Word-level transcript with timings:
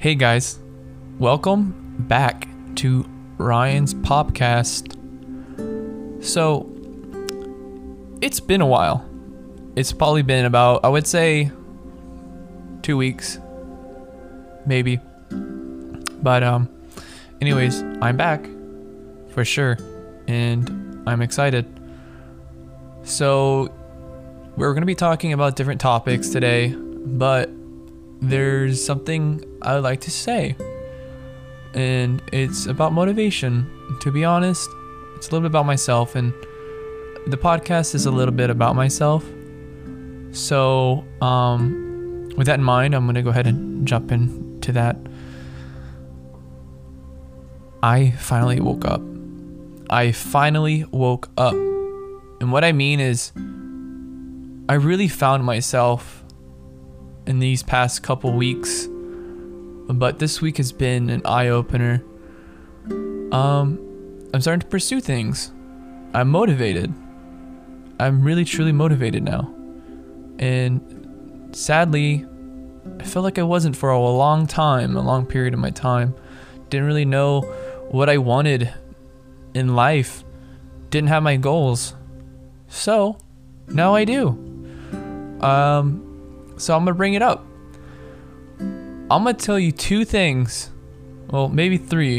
Hey 0.00 0.14
guys, 0.14 0.58
welcome 1.18 1.74
back 2.08 2.48
to 2.76 3.04
Ryan's 3.36 3.92
podcast. 3.92 4.96
So, 6.24 6.66
it's 8.22 8.40
been 8.40 8.62
a 8.62 8.66
while. 8.66 9.06
It's 9.76 9.92
probably 9.92 10.22
been 10.22 10.46
about, 10.46 10.86
I 10.86 10.88
would 10.88 11.06
say, 11.06 11.50
two 12.80 12.96
weeks, 12.96 13.40
maybe. 14.64 15.00
But, 15.28 16.44
um, 16.44 16.70
anyways, 17.42 17.82
I'm 18.00 18.16
back 18.16 18.48
for 19.34 19.44
sure, 19.44 19.76
and 20.26 21.02
I'm 21.06 21.20
excited. 21.20 21.66
So, 23.02 23.68
we're 24.56 24.72
going 24.72 24.80
to 24.80 24.86
be 24.86 24.94
talking 24.94 25.34
about 25.34 25.56
different 25.56 25.82
topics 25.82 26.30
today, 26.30 26.68
but 26.74 27.50
there's 28.22 28.82
something 28.82 29.44
I 29.62 29.74
would 29.74 29.84
like 29.84 30.00
to 30.02 30.10
say. 30.10 30.56
And 31.74 32.22
it's 32.32 32.66
about 32.66 32.92
motivation. 32.92 33.70
To 34.00 34.10
be 34.10 34.24
honest, 34.24 34.68
it's 35.16 35.28
a 35.28 35.32
little 35.32 35.48
bit 35.48 35.52
about 35.52 35.66
myself, 35.66 36.16
and 36.16 36.32
the 37.26 37.36
podcast 37.36 37.94
is 37.94 38.06
a 38.06 38.10
little 38.10 38.34
bit 38.34 38.50
about 38.50 38.74
myself. 38.74 39.24
So, 40.32 41.04
um, 41.20 42.30
with 42.36 42.46
that 42.46 42.58
in 42.58 42.64
mind, 42.64 42.94
I'm 42.94 43.04
going 43.04 43.16
to 43.16 43.22
go 43.22 43.30
ahead 43.30 43.46
and 43.46 43.86
jump 43.86 44.12
into 44.12 44.72
that. 44.72 44.96
I 47.82 48.12
finally 48.12 48.60
woke 48.60 48.84
up. 48.84 49.02
I 49.88 50.12
finally 50.12 50.84
woke 50.90 51.28
up. 51.36 51.54
And 51.54 52.52
what 52.52 52.64
I 52.64 52.72
mean 52.72 53.00
is, 53.00 53.32
I 54.68 54.74
really 54.74 55.08
found 55.08 55.44
myself 55.44 56.24
in 57.26 57.38
these 57.40 57.62
past 57.62 58.02
couple 58.02 58.32
weeks, 58.32 58.88
but 59.94 60.18
this 60.18 60.40
week 60.40 60.56
has 60.58 60.72
been 60.72 61.10
an 61.10 61.22
eye 61.24 61.48
opener. 61.48 62.04
Um, 63.32 63.78
I'm 64.32 64.40
starting 64.40 64.60
to 64.60 64.66
pursue 64.66 65.00
things. 65.00 65.52
I'm 66.14 66.28
motivated. 66.28 66.92
I'm 67.98 68.22
really 68.22 68.44
truly 68.44 68.72
motivated 68.72 69.22
now. 69.22 69.52
And 70.38 71.50
sadly, 71.52 72.26
I 72.98 73.04
felt 73.04 73.24
like 73.24 73.38
I 73.38 73.42
wasn't 73.42 73.76
for 73.76 73.90
a 73.90 73.98
long 73.98 74.46
time, 74.46 74.96
a 74.96 75.02
long 75.02 75.26
period 75.26 75.54
of 75.54 75.60
my 75.60 75.70
time. 75.70 76.14
Didn't 76.70 76.86
really 76.86 77.04
know 77.04 77.42
what 77.90 78.08
I 78.08 78.18
wanted 78.18 78.72
in 79.54 79.74
life. 79.74 80.24
Didn't 80.90 81.08
have 81.08 81.22
my 81.22 81.36
goals. 81.36 81.94
So, 82.68 83.18
now 83.68 83.94
I 83.94 84.04
do. 84.04 84.28
Um, 85.40 86.54
so 86.56 86.76
I'm 86.76 86.84
gonna 86.84 86.94
bring 86.94 87.14
it 87.14 87.22
up. 87.22 87.44
I'm 89.10 89.24
gonna 89.24 89.34
tell 89.34 89.58
you 89.58 89.72
two 89.72 90.04
things. 90.04 90.70
Well, 91.30 91.48
maybe 91.48 91.78
three, 91.78 92.18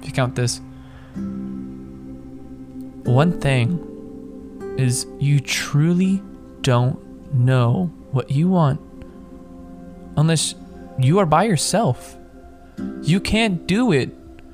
if 0.00 0.06
you 0.06 0.12
count 0.12 0.36
this. 0.36 0.60
One 3.02 3.40
thing 3.40 4.74
is 4.78 5.08
you 5.18 5.40
truly 5.40 6.22
don't 6.60 7.34
know 7.34 7.92
what 8.12 8.30
you 8.30 8.48
want 8.48 8.80
unless 10.16 10.54
you 11.00 11.18
are 11.18 11.26
by 11.26 11.42
yourself. 11.44 12.16
You 13.02 13.18
can't 13.18 13.66
do 13.66 13.90
it. 13.90 14.10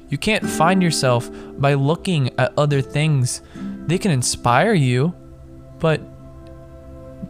You 0.08 0.16
can't 0.16 0.48
find 0.48 0.82
yourself 0.82 1.30
by 1.58 1.74
looking 1.74 2.30
at 2.38 2.54
other 2.56 2.80
things. 2.80 3.42
They 3.86 3.98
can 3.98 4.12
inspire 4.12 4.72
you, 4.72 5.14
but 5.78 5.98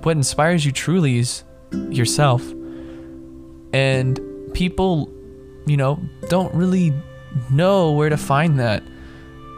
what 0.02 0.16
inspires 0.16 0.64
you 0.64 0.70
truly 0.70 1.18
is 1.18 1.42
yourself. 1.72 2.44
And 3.72 4.20
people, 4.52 5.10
you 5.66 5.76
know, 5.76 6.00
don't 6.28 6.52
really 6.54 6.92
know 7.50 7.92
where 7.92 8.08
to 8.08 8.16
find 8.16 8.58
that. 8.58 8.82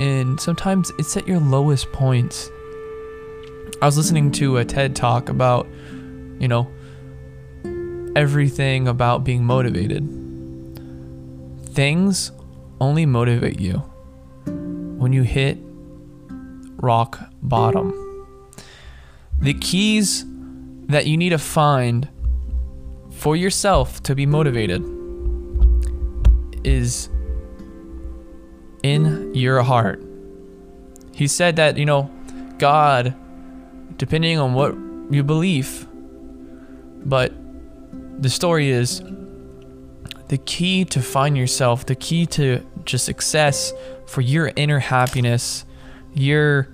And 0.00 0.41
sometimes 0.41 0.91
it's 0.99 1.17
at 1.17 1.27
your 1.27 1.41
lowest 1.41 1.91
points. 1.93 2.51
I 3.81 3.87
was 3.87 3.97
listening 3.97 4.31
to 4.33 4.59
a 4.59 4.65
TED 4.65 4.95
talk 4.95 5.28
about, 5.28 5.67
you 6.39 6.49
know, 6.49 6.69
everything 8.15 8.89
about 8.89 9.25
being 9.25 9.45
motivated. 9.45 10.06
Things 11.67 12.33
only 12.81 13.06
motivate 13.06 13.61
you 13.61 13.78
when 14.99 15.12
you 15.12 15.22
hit 15.22 15.59
rock 16.77 17.19
bottom. 17.43 17.93
The 19.39 19.55
keys 19.55 20.25
that 20.89 21.06
you 21.06 21.17
need 21.17 21.31
to 21.31 21.39
find 21.39 22.09
for 23.22 23.37
yourself 23.37 24.03
to 24.03 24.16
be 24.16 24.27
motivated 24.27 24.83
is 26.65 27.09
in 28.83 29.33
your 29.33 29.62
heart. 29.62 30.03
He 31.15 31.28
said 31.28 31.55
that, 31.55 31.78
you 31.78 31.87
know, 31.87 32.10
God, 32.59 33.15
depending 33.97 34.41
on 34.41 34.55
what 34.55 34.75
you 35.15 35.22
believe, 35.22 35.87
but 37.05 37.33
the 38.21 38.28
story 38.28 38.71
is 38.71 39.00
the 40.27 40.39
key 40.39 40.84
to 40.87 41.00
find 41.00 41.39
yourself, 41.39 41.87
the 41.87 41.94
key 41.94 42.27
to 42.27 42.66
just 42.84 43.04
success 43.04 43.72
for 44.04 44.21
your 44.21 44.50
inner 44.56 44.81
happiness, 44.81 45.65
your 46.12 46.66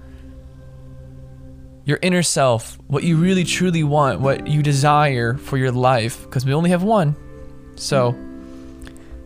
your 1.88 1.99
inner 2.03 2.22
self, 2.22 2.78
what 2.87 3.03
you 3.03 3.16
really 3.16 3.44
truly 3.44 3.82
want, 3.82 4.21
what 4.21 4.47
you 4.47 4.62
desire 4.62 5.38
for 5.38 5.56
your 5.56 5.72
life, 5.72 6.22
because 6.25 6.44
we 6.44 6.53
only 6.53 6.69
have 6.69 6.82
one. 6.82 7.16
So, 7.76 8.15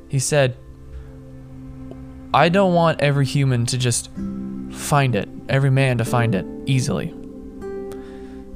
he 0.08 0.20
said, 0.20 0.56
I 2.32 2.48
don't 2.48 2.72
want 2.72 3.00
every 3.00 3.26
human 3.26 3.66
to 3.66 3.76
just 3.76 4.10
find 4.70 5.16
it, 5.16 5.28
every 5.48 5.70
man 5.70 5.98
to 5.98 6.04
find 6.04 6.36
it 6.36 6.46
easily. 6.64 7.12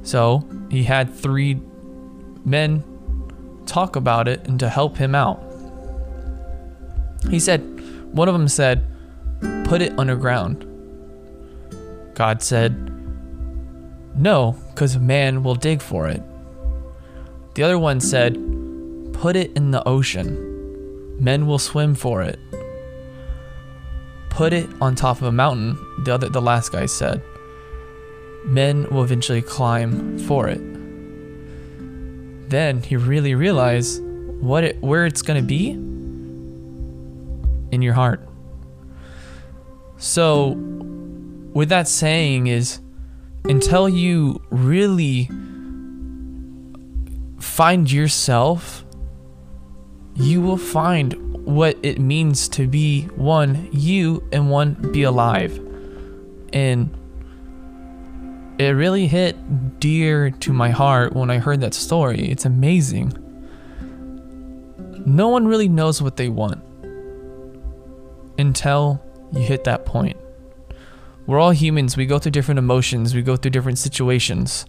So, 0.03 0.47
he 0.71 0.83
had 0.83 1.13
three 1.13 1.59
men 2.45 2.85
talk 3.65 3.97
about 3.97 4.29
it 4.29 4.47
and 4.47 4.57
to 4.61 4.69
help 4.69 4.95
him 4.95 5.15
out. 5.15 5.43
He 7.29 7.41
said, 7.41 7.59
one 8.13 8.29
of 8.29 8.33
them 8.33 8.47
said, 8.47 8.85
put 9.65 9.81
it 9.81 9.99
underground. 9.99 10.63
God 12.15 12.41
said, 12.41 12.93
no, 14.17 14.55
because 14.69 14.97
man 14.97 15.43
will 15.43 15.55
dig 15.55 15.81
for 15.81 16.07
it. 16.07 16.21
The 17.53 17.63
other 17.63 17.77
one 17.77 17.99
said, 17.99 18.33
Put 19.13 19.35
it 19.35 19.51
in 19.55 19.71
the 19.71 19.87
ocean. 19.87 21.17
Men 21.19 21.47
will 21.47 21.59
swim 21.59 21.95
for 21.95 22.21
it. 22.21 22.39
Put 24.29 24.53
it 24.53 24.69
on 24.79 24.93
top 24.95 25.17
of 25.17 25.23
a 25.23 25.31
mountain, 25.31 25.77
the 26.03 26.13
other 26.13 26.29
the 26.29 26.41
last 26.41 26.71
guy 26.71 26.85
said. 26.85 27.23
Men 28.45 28.87
will 28.91 29.03
eventually 29.03 29.41
climb 29.41 30.19
for 30.19 30.47
it. 30.47 30.61
Then 32.49 32.81
he 32.81 32.95
really 32.95 33.33
realized 33.33 34.03
what 34.39 34.63
it 34.63 34.81
where 34.81 35.05
it's 35.05 35.21
gonna 35.23 35.41
be 35.41 35.71
in 37.71 37.81
your 37.81 37.93
heart. 37.93 38.21
So 39.97 40.51
with 41.53 41.69
that 41.69 41.87
saying 41.87 42.47
is 42.47 42.79
until 43.45 43.87
you 43.87 44.41
really 44.49 45.29
find 47.39 47.91
yourself, 47.91 48.85
you 50.15 50.41
will 50.41 50.57
find 50.57 51.13
what 51.45 51.77
it 51.81 51.99
means 51.99 52.49
to 52.49 52.67
be 52.67 53.03
one, 53.15 53.69
you, 53.71 54.27
and 54.31 54.49
one, 54.49 54.73
be 54.91 55.03
alive. 55.03 55.57
And 56.51 56.93
it 58.59 58.69
really 58.69 59.07
hit 59.07 59.79
dear 59.79 60.31
to 60.31 60.51
my 60.51 60.71
heart 60.71 61.13
when 61.13 61.29
I 61.29 61.37
heard 61.37 61.61
that 61.61 61.73
story. 61.73 62.29
It's 62.29 62.45
amazing. 62.45 63.13
No 65.05 65.29
one 65.29 65.47
really 65.47 65.69
knows 65.69 66.01
what 66.01 66.17
they 66.17 66.27
want 66.27 66.61
until 68.37 69.01
you 69.31 69.41
hit 69.41 69.63
that 69.65 69.85
point. 69.85 70.17
We're 71.27 71.39
all 71.39 71.51
humans. 71.51 71.97
We 71.97 72.05
go 72.05 72.19
through 72.19 72.31
different 72.31 72.57
emotions. 72.57 73.13
We 73.13 73.21
go 73.21 73.35
through 73.35 73.51
different 73.51 73.77
situations. 73.77 74.65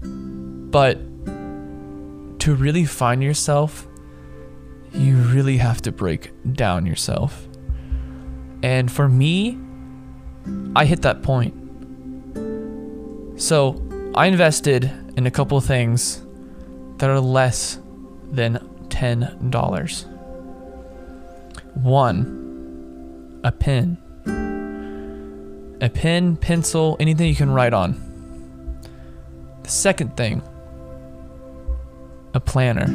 But 0.00 0.98
to 2.40 2.54
really 2.54 2.86
find 2.86 3.22
yourself, 3.22 3.86
you 4.94 5.16
really 5.16 5.58
have 5.58 5.82
to 5.82 5.92
break 5.92 6.32
down 6.54 6.86
yourself. 6.86 7.46
And 8.62 8.90
for 8.90 9.10
me, 9.10 9.58
I 10.74 10.86
hit 10.86 11.02
that 11.02 11.22
point. 11.22 11.54
So 13.38 13.80
I 14.14 14.26
invested 14.26 14.90
in 15.16 15.26
a 15.26 15.30
couple 15.30 15.60
things 15.60 16.22
that 16.96 17.10
are 17.10 17.20
less 17.20 17.78
than 18.30 18.56
$10. 18.88 20.06
One, 21.74 23.40
a 23.44 23.52
pen 23.52 23.98
a 25.80 25.88
pen, 25.88 26.36
pencil, 26.36 26.96
anything 27.00 27.28
you 27.28 27.36
can 27.36 27.50
write 27.50 27.72
on. 27.72 27.92
The 29.62 29.70
second 29.70 30.16
thing, 30.16 30.42
a 32.34 32.40
planner. 32.40 32.86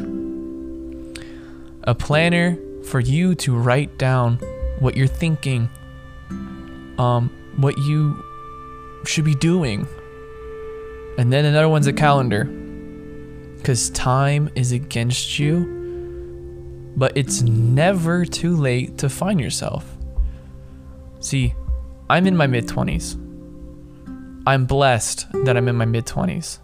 a 1.85 1.94
planner 1.94 2.57
for 2.85 3.00
you 3.00 3.35
to 3.35 3.56
write 3.56 3.97
down 3.97 4.38
what 4.80 4.95
you're 4.95 5.07
thinking, 5.07 5.69
um, 6.97 7.30
what 7.57 7.77
you 7.77 8.24
should 9.06 9.25
be 9.25 9.36
doing. 9.36 9.88
And 11.18 11.31
then 11.31 11.45
another 11.45 11.69
one's 11.69 11.88
a 11.88 11.94
calendar. 11.94 12.45
Because 13.57 13.89
time 13.91 14.50
is 14.56 14.71
against 14.71 15.39
you, 15.39 16.91
but 16.97 17.15
it's 17.15 17.41
never 17.41 18.25
too 18.25 18.56
late 18.57 18.97
to 18.97 19.09
find 19.09 19.39
yourself. 19.39 19.86
See, 21.21 21.53
I'm 22.09 22.27
in 22.27 22.35
my 22.35 22.47
mid 22.47 22.67
20s. 22.67 23.19
I'm 24.45 24.65
blessed 24.65 25.27
that 25.45 25.55
I'm 25.55 25.67
in 25.67 25.75
my 25.75 25.85
mid 25.85 26.05
20s. 26.05 26.59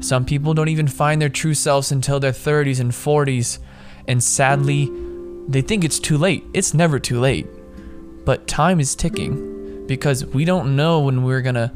Some 0.00 0.24
people 0.26 0.52
don't 0.52 0.68
even 0.68 0.86
find 0.86 1.20
their 1.20 1.30
true 1.30 1.54
selves 1.54 1.90
until 1.90 2.20
their 2.20 2.32
30s 2.32 2.78
and 2.78 2.90
40s, 2.90 3.58
and 4.06 4.22
sadly, 4.22 4.90
they 5.48 5.62
think 5.62 5.82
it's 5.82 5.98
too 5.98 6.18
late. 6.18 6.44
It's 6.52 6.74
never 6.74 6.98
too 6.98 7.20
late. 7.20 7.46
But 8.24 8.46
time 8.46 8.80
is 8.80 8.94
ticking 8.94 9.86
because 9.86 10.26
we 10.26 10.44
don't 10.44 10.76
know 10.76 11.00
when 11.00 11.22
we're 11.22 11.40
gonna 11.40 11.72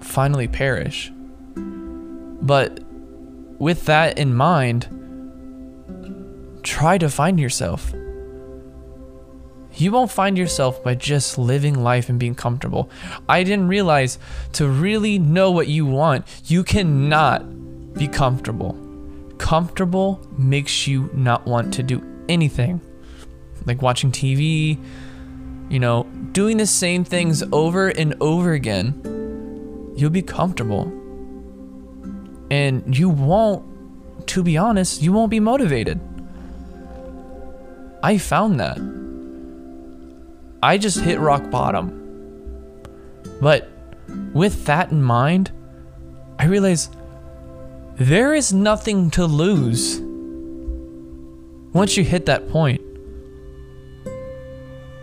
finally 0.00 0.48
perish. 0.48 1.10
But 1.56 2.80
with 3.58 3.86
that 3.86 4.18
in 4.18 4.34
mind, 4.34 4.88
try 6.62 6.98
to 6.98 7.08
find 7.08 7.40
yourself. 7.40 7.94
You 9.76 9.90
won't 9.90 10.10
find 10.10 10.38
yourself 10.38 10.82
by 10.82 10.94
just 10.94 11.36
living 11.36 11.82
life 11.82 12.08
and 12.08 12.18
being 12.18 12.34
comfortable. 12.34 12.90
I 13.28 13.42
didn't 13.42 13.68
realize 13.68 14.18
to 14.52 14.68
really 14.68 15.18
know 15.18 15.50
what 15.50 15.68
you 15.68 15.84
want, 15.84 16.26
you 16.46 16.62
cannot 16.62 17.94
be 17.94 18.06
comfortable. 18.06 18.78
Comfortable 19.38 20.24
makes 20.38 20.86
you 20.86 21.10
not 21.12 21.46
want 21.46 21.74
to 21.74 21.82
do 21.82 22.02
anything. 22.28 22.80
Like 23.66 23.82
watching 23.82 24.12
TV, 24.12 24.78
you 25.68 25.80
know, 25.80 26.04
doing 26.32 26.56
the 26.56 26.66
same 26.66 27.04
things 27.04 27.42
over 27.52 27.88
and 27.88 28.14
over 28.20 28.52
again, 28.52 29.92
you'll 29.96 30.10
be 30.10 30.22
comfortable. 30.22 30.92
And 32.50 32.96
you 32.96 33.08
won't, 33.08 33.64
to 34.28 34.42
be 34.42 34.56
honest, 34.56 35.02
you 35.02 35.12
won't 35.12 35.30
be 35.30 35.40
motivated. 35.40 36.00
I 38.02 38.18
found 38.18 38.60
that. 38.60 38.78
I 40.64 40.78
just 40.78 40.98
hit 41.00 41.20
rock 41.20 41.50
bottom. 41.50 42.00
But 43.38 43.68
with 44.32 44.64
that 44.64 44.90
in 44.90 45.02
mind, 45.02 45.52
I 46.38 46.46
realize 46.46 46.88
there 47.96 48.32
is 48.32 48.54
nothing 48.54 49.10
to 49.10 49.26
lose 49.26 50.00
once 51.74 51.98
you 51.98 52.02
hit 52.02 52.24
that 52.26 52.48
point. 52.48 52.80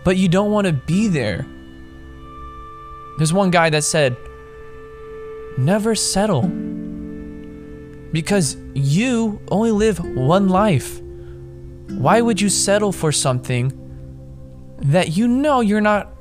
But 0.02 0.16
you 0.16 0.28
don't 0.28 0.50
want 0.50 0.66
to 0.66 0.72
be 0.72 1.06
there. 1.06 1.46
There's 3.18 3.32
one 3.32 3.52
guy 3.52 3.70
that 3.70 3.84
said, 3.84 4.16
never 5.56 5.94
settle. 5.94 6.42
Because 8.10 8.56
you 8.74 9.40
only 9.48 9.70
live 9.70 10.00
one 10.16 10.48
life. 10.48 11.00
Why 11.88 12.20
would 12.20 12.40
you 12.40 12.48
settle 12.48 12.90
for 12.90 13.12
something 13.12 13.78
that 14.82 15.16
you 15.16 15.28
know 15.28 15.60
you're 15.60 15.80
not 15.80 16.12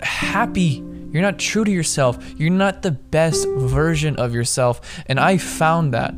happy? 0.00 0.84
You're 1.10 1.22
not 1.22 1.38
true 1.38 1.64
to 1.64 1.70
yourself. 1.70 2.18
You're 2.38 2.50
not 2.50 2.82
the 2.82 2.90
best 2.90 3.48
version 3.48 4.16
of 4.16 4.34
yourself. 4.34 5.02
And 5.06 5.18
I 5.18 5.38
found 5.38 5.94
that. 5.94 6.12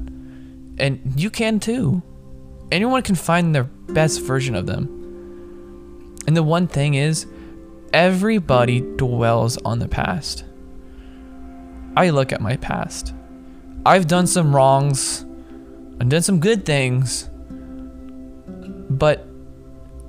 And 0.79 1.13
you 1.17 1.31
can 1.31 1.61
too. 1.61 2.03
Anyone 2.73 3.03
can 3.03 3.15
find 3.15 3.55
their 3.55 3.65
best 3.65 4.23
version 4.23 4.55
of 4.55 4.67
them. 4.67 4.97
And 6.27 6.37
the 6.37 6.43
one 6.43 6.67
thing 6.67 6.95
is, 6.95 7.27
everybody 7.93 8.81
dwells 8.81 9.57
on 9.59 9.79
the 9.79 9.89
past. 9.89 10.45
I 11.97 12.11
look 12.11 12.33
at 12.33 12.41
my 12.41 12.57
past. 12.57 13.15
I've 13.85 14.07
done 14.07 14.27
some 14.27 14.55
wrongs, 14.55 15.25
I've 16.01 16.09
done 16.09 16.23
some 16.23 16.39
good 16.39 16.65
things, 16.65 17.29
but 18.47 19.27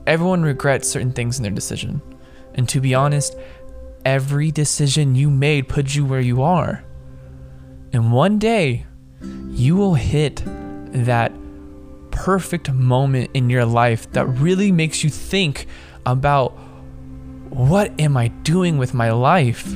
everyone 0.07 0.43
regrets 0.43 0.87
certain 0.87 1.11
things 1.11 1.37
in 1.37 1.43
their 1.43 1.51
decision. 1.51 2.01
And 2.53 2.67
to 2.69 2.81
be 2.81 2.93
honest, 2.93 3.35
every 4.05 4.51
decision 4.51 5.15
you 5.15 5.29
made 5.29 5.69
put 5.69 5.95
you 5.95 6.05
where 6.05 6.21
you 6.21 6.41
are. 6.41 6.83
And 7.93 8.11
one 8.11 8.39
day, 8.39 8.85
you 9.49 9.75
will 9.75 9.95
hit 9.95 10.43
that 10.45 11.31
perfect 12.11 12.71
moment 12.71 13.31
in 13.33 13.49
your 13.49 13.65
life 13.65 14.11
that 14.11 14.25
really 14.25 14.71
makes 14.71 15.03
you 15.03 15.09
think 15.09 15.67
about 16.05 16.51
what 17.49 17.99
am 17.99 18.15
I 18.15 18.29
doing 18.29 18.77
with 18.77 18.93
my 18.93 19.11
life? 19.11 19.75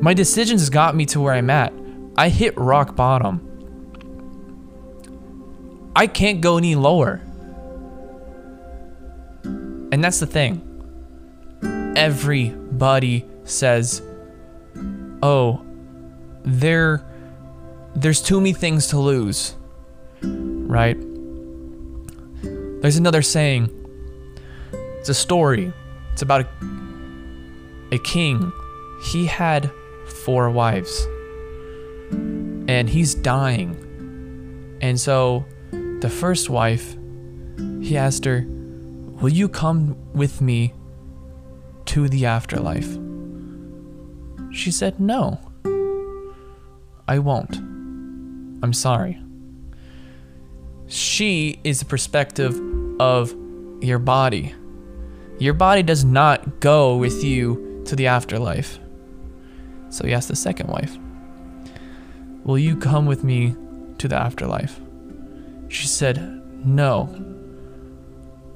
My 0.00 0.14
decisions 0.14 0.70
got 0.70 0.94
me 0.94 1.04
to 1.06 1.20
where 1.20 1.34
I'm 1.34 1.50
at. 1.50 1.72
I 2.16 2.28
hit 2.30 2.56
rock 2.56 2.96
bottom. 2.96 3.44
I 5.94 6.06
can't 6.06 6.40
go 6.40 6.56
any 6.56 6.74
lower. 6.74 7.20
And 9.90 10.02
that's 10.04 10.20
the 10.20 10.26
thing. 10.26 10.62
Everybody 11.96 13.24
says, 13.44 14.02
"Oh, 15.22 15.62
there 16.44 17.04
there's 17.94 18.22
too 18.22 18.40
many 18.40 18.52
things 18.52 18.88
to 18.88 18.98
lose." 18.98 19.54
Right? 20.22 20.96
There's 22.82 22.96
another 22.96 23.22
saying. 23.22 23.70
It's 25.00 25.08
a 25.08 25.14
story. 25.14 25.72
It's 26.12 26.22
about 26.22 26.42
a, 26.42 26.48
a 27.92 27.98
king. 27.98 28.52
He 29.10 29.26
had 29.26 29.70
four 30.24 30.50
wives. 30.50 31.06
And 32.10 32.88
he's 32.88 33.14
dying. 33.14 33.76
And 34.80 35.00
so 35.00 35.46
the 35.70 36.10
first 36.10 36.50
wife, 36.50 36.96
he 37.80 37.96
asked 37.96 38.24
her, 38.24 38.46
Will 39.20 39.30
you 39.30 39.48
come 39.48 39.96
with 40.12 40.40
me 40.40 40.72
to 41.86 42.08
the 42.08 42.26
afterlife? 42.26 42.96
She 44.52 44.70
said, 44.70 45.00
No. 45.00 45.40
I 47.08 47.18
won't. 47.18 47.56
I'm 48.62 48.72
sorry. 48.72 49.20
She 50.86 51.60
is 51.64 51.80
the 51.80 51.84
perspective 51.84 52.60
of 53.00 53.34
your 53.80 53.98
body. 53.98 54.54
Your 55.38 55.54
body 55.54 55.82
does 55.82 56.04
not 56.04 56.60
go 56.60 56.96
with 56.96 57.24
you 57.24 57.82
to 57.86 57.96
the 57.96 58.06
afterlife. 58.06 58.78
So 59.90 60.06
he 60.06 60.12
asked 60.12 60.28
the 60.28 60.36
second 60.36 60.68
wife, 60.68 60.96
Will 62.44 62.58
you 62.58 62.76
come 62.76 63.06
with 63.06 63.24
me 63.24 63.56
to 63.98 64.06
the 64.06 64.16
afterlife? 64.16 64.80
She 65.68 65.88
said, 65.88 66.18
No. 66.64 67.27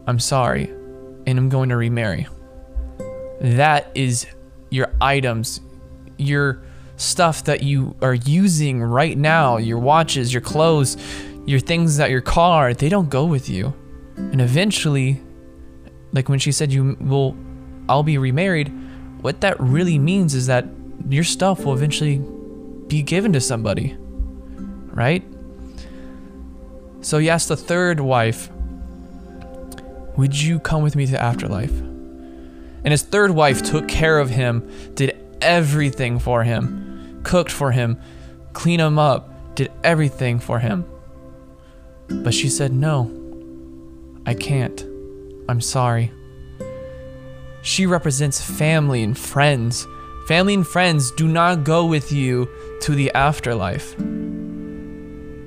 I'm 0.07 0.19
sorry, 0.19 0.65
and 1.27 1.39
I'm 1.39 1.49
going 1.49 1.69
to 1.69 1.77
remarry. 1.77 2.27
That 3.41 3.91
is 3.95 4.27
your 4.71 4.93
items, 5.01 5.61
your 6.17 6.63
stuff 6.97 7.45
that 7.45 7.63
you 7.63 7.97
are 8.03 8.15
using 8.15 8.83
right 8.83 9.17
now, 9.17 9.57
your 9.57 9.79
watches, 9.79 10.33
your 10.33 10.41
clothes, 10.41 10.97
your 11.47 11.61
things 11.61 11.97
that 11.97 12.11
your 12.11 12.21
car, 12.21 12.75
they 12.75 12.89
don't 12.89 13.11
go 13.11 13.25
with 13.25 13.49
you. 13.49 13.75
And 14.17 14.41
eventually, 14.41 15.21
like 16.13 16.29
when 16.29 16.39
she 16.39 16.53
said 16.53 16.73
you 16.73 16.97
will 17.01 17.37
I'll 17.89 18.03
be 18.03 18.19
remarried, 18.19 18.73
what 19.21 19.41
that 19.41 19.59
really 19.61 19.99
means 19.99 20.35
is 20.35 20.47
that 20.47 20.67
your 21.09 21.25
stuff 21.25 21.65
will 21.65 21.75
eventually 21.75 22.19
be 22.87 23.03
given 23.03 23.33
to 23.33 23.41
somebody. 23.41 23.97
Right? 24.95 25.25
So 27.01 27.19
asked 27.19 27.49
the 27.49 27.57
third 27.57 28.01
wife, 28.01 28.51
Would 30.17 30.41
you 30.41 30.59
come 30.59 30.83
with 30.83 30.97
me 30.97 31.07
to 31.07 31.21
afterlife? 31.21 31.73
And 32.85 32.91
his 32.91 33.03
third 33.03 33.31
wife 33.31 33.63
took 33.63 33.89
care 33.89 34.19
of 34.19 34.31
him, 34.31 34.69
did 34.95 35.17
everything 35.41 36.19
for 36.19 36.45
him, 36.45 37.21
cooked 37.23 37.51
for 37.51 37.73
him, 37.73 37.99
cleaned 38.53 38.83
him 38.83 38.99
up, 38.99 39.55
did 39.55 39.71
everything 39.85 40.39
for 40.39 40.59
him. 40.59 40.85
But 42.09 42.35
she 42.35 42.49
said, 42.49 42.73
No, 42.73 43.11
I 44.27 44.35
can't. 44.35 44.85
I'm 45.49 45.61
sorry. 45.61 46.13
She 47.63 47.87
represents 47.87 48.41
family 48.41 49.03
and 49.03 49.17
friends. 49.17 49.87
Family 50.27 50.55
and 50.55 50.67
friends 50.67 51.11
do 51.13 51.27
not 51.29 51.65
go 51.65 51.87
with 51.87 52.13
you 52.13 52.49
to 52.83 52.95
the 52.95 53.13
afterlife. 53.13 53.97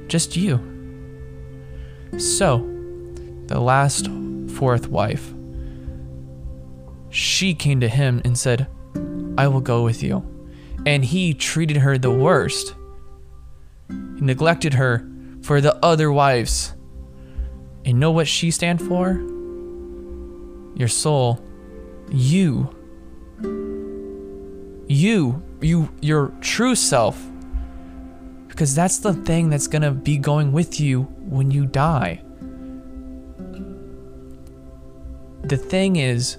Just 0.08 0.36
you. 0.36 0.60
So, 2.18 2.60
the 3.48 3.60
last 3.60 4.08
fourth 4.56 4.88
wife, 4.88 5.34
she 7.10 7.54
came 7.54 7.80
to 7.80 7.88
him 7.88 8.22
and 8.26 8.38
said, 8.38 8.68
I 9.38 9.48
will 9.48 9.62
go 9.62 9.84
with 9.84 10.02
you. 10.02 10.24
And 10.86 11.04
he 11.04 11.34
treated 11.34 11.78
her 11.78 11.98
the 11.98 12.12
worst. 12.12 12.76
He 13.90 14.22
neglected 14.22 14.76
her 14.76 15.08
for 15.42 15.62
the 15.62 15.76
other 15.84 16.12
wives. 16.12 16.74
And 17.86 18.00
know 18.00 18.12
what 18.12 18.28
she 18.28 18.52
stand 18.52 18.82
for? 18.82 19.14
Your 20.76 20.88
soul. 20.88 21.40
You. 22.10 22.70
You. 24.88 25.44
You 25.62 25.90
your 26.02 26.34
true 26.42 26.76
self. 26.76 27.22
Because 28.48 28.76
that's 28.76 29.00
the 29.00 29.14
thing 29.14 29.50
that's 29.50 29.68
to 29.84 29.92
be 29.92 30.18
going 30.18 30.52
with 30.52 30.80
you 30.80 31.04
when 31.20 31.52
you 31.52 31.66
die. 31.66 32.25
The 35.48 35.58
thing 35.58 35.96
is, 35.98 36.38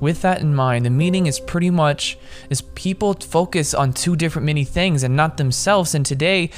with 0.00 0.22
that 0.22 0.40
in 0.40 0.54
mind, 0.54 0.86
the 0.86 0.90
meaning 0.90 1.26
is 1.26 1.38
pretty 1.38 1.70
much 1.70 2.18
is 2.48 2.62
people 2.62 3.14
focus 3.14 3.74
on 3.74 3.92
two 3.92 4.16
different 4.16 4.46
many 4.46 4.64
things 4.64 5.02
and 5.04 5.14
not 5.14 5.36
themselves. 5.36 5.94
And 5.94 6.04
today, 6.04 6.50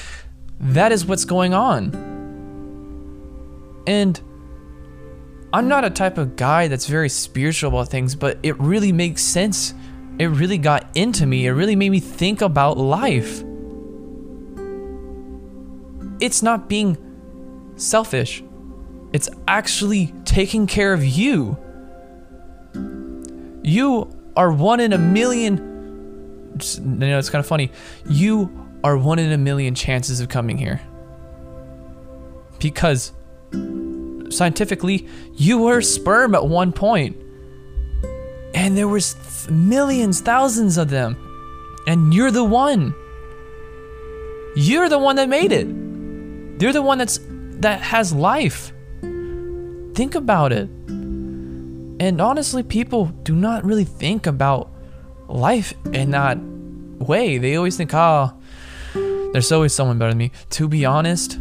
that 0.60 0.92
is 0.92 1.04
what's 1.04 1.24
going 1.24 1.52
on. 1.52 1.92
And 3.86 4.20
I'm 5.52 5.68
not 5.68 5.84
a 5.84 5.90
type 5.90 6.16
of 6.16 6.36
guy 6.36 6.68
that's 6.68 6.86
very 6.86 7.08
spiritual 7.08 7.70
about 7.70 7.88
things, 7.88 8.14
but 8.14 8.38
it 8.42 8.58
really 8.58 8.92
makes 8.92 9.22
sense. 9.22 9.74
It 10.18 10.26
really 10.26 10.58
got 10.58 10.86
into 10.94 11.26
me. 11.26 11.46
It 11.46 11.50
really 11.50 11.76
made 11.76 11.90
me 11.90 12.00
think 12.00 12.40
about 12.40 12.78
life. 12.78 13.42
It's 16.20 16.42
not 16.42 16.68
being 16.68 16.96
selfish. 17.76 18.42
It's 19.12 19.28
actually 19.48 20.14
taking 20.24 20.66
care 20.66 20.94
of 20.94 21.04
you. 21.04 21.58
You 23.62 24.10
are 24.36 24.52
one 24.52 24.80
in 24.80 24.92
a 24.92 24.98
million. 24.98 25.56
You 26.74 26.82
know, 26.82 27.18
it's 27.18 27.30
kind 27.30 27.40
of 27.40 27.46
funny. 27.46 27.70
You 28.08 28.50
are 28.84 28.96
one 28.96 29.18
in 29.18 29.32
a 29.32 29.38
million 29.38 29.74
chances 29.74 30.20
of 30.20 30.28
coming 30.28 30.58
here. 30.58 30.80
Because 32.58 33.12
scientifically, 34.30 35.08
you 35.34 35.58
were 35.58 35.80
sperm 35.80 36.34
at 36.34 36.46
one 36.46 36.72
point. 36.72 37.16
And 38.54 38.76
there 38.76 38.88
was 38.88 39.14
th- 39.14 39.50
millions, 39.50 40.20
thousands 40.20 40.78
of 40.78 40.90
them. 40.90 41.16
And 41.86 42.12
you're 42.12 42.30
the 42.30 42.44
one. 42.44 42.94
You're 44.54 44.88
the 44.88 44.98
one 44.98 45.16
that 45.16 45.28
made 45.28 45.52
it. 45.52 45.66
You're 46.60 46.72
the 46.72 46.82
one 46.82 46.98
that's 46.98 47.18
that 47.60 47.80
has 47.80 48.12
life. 48.12 48.72
Think 49.94 50.14
about 50.14 50.52
it. 50.52 50.68
And 52.02 52.20
honestly, 52.20 52.64
people 52.64 53.04
do 53.22 53.32
not 53.32 53.64
really 53.64 53.84
think 53.84 54.26
about 54.26 54.68
life 55.28 55.72
in 55.92 56.10
that 56.10 56.36
way. 56.98 57.38
They 57.38 57.54
always 57.54 57.76
think, 57.76 57.92
oh, 57.94 58.34
there's 58.92 59.52
always 59.52 59.72
someone 59.72 59.98
better 59.98 60.10
than 60.10 60.18
me. 60.18 60.32
To 60.50 60.66
be 60.66 60.84
honest, 60.84 61.38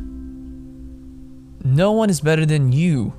no 1.63 1.93
one 1.93 2.11
is 2.11 2.21
better 2.21 2.45
than 2.45 2.71
you. 2.71 3.15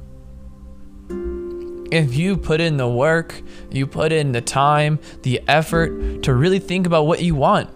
If 1.90 2.14
you 2.14 2.37
put 2.37 2.61
in 2.61 2.76
the 2.76 2.88
work, 2.88 3.42
you 3.72 3.88
put 3.88 4.12
in 4.12 4.30
the 4.30 4.40
time, 4.40 5.00
the 5.22 5.42
effort 5.49 6.22
to 6.22 6.32
really 6.32 6.61
think 6.61 6.87
about 6.87 7.08
what 7.08 7.22
you 7.22 7.34
want. 7.34 7.68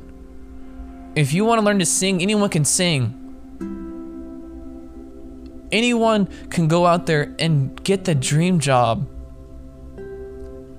If 1.16 1.32
you 1.32 1.44
want 1.44 1.58
to 1.58 1.64
learn 1.64 1.80
to 1.80 1.86
sing, 1.86 2.22
anyone 2.22 2.50
can 2.50 2.64
sing. 2.64 3.14
Anyone 5.72 6.28
can 6.50 6.68
go 6.68 6.86
out 6.86 7.06
there 7.06 7.34
and 7.40 7.82
get 7.82 8.04
the 8.04 8.14
dream 8.14 8.60
job 8.60 9.08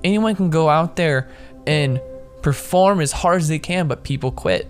anyone 0.08 0.36
can 0.36 0.50
go 0.50 0.70
out 0.70 0.96
there 0.96 1.30
and 1.68 2.02
perform 2.42 3.02
as 3.02 3.12
hard 3.12 3.42
as 3.42 3.50
they 3.50 3.60
can, 3.60 3.88
but 3.88 4.04
people 4.04 4.32
quit 4.32 4.68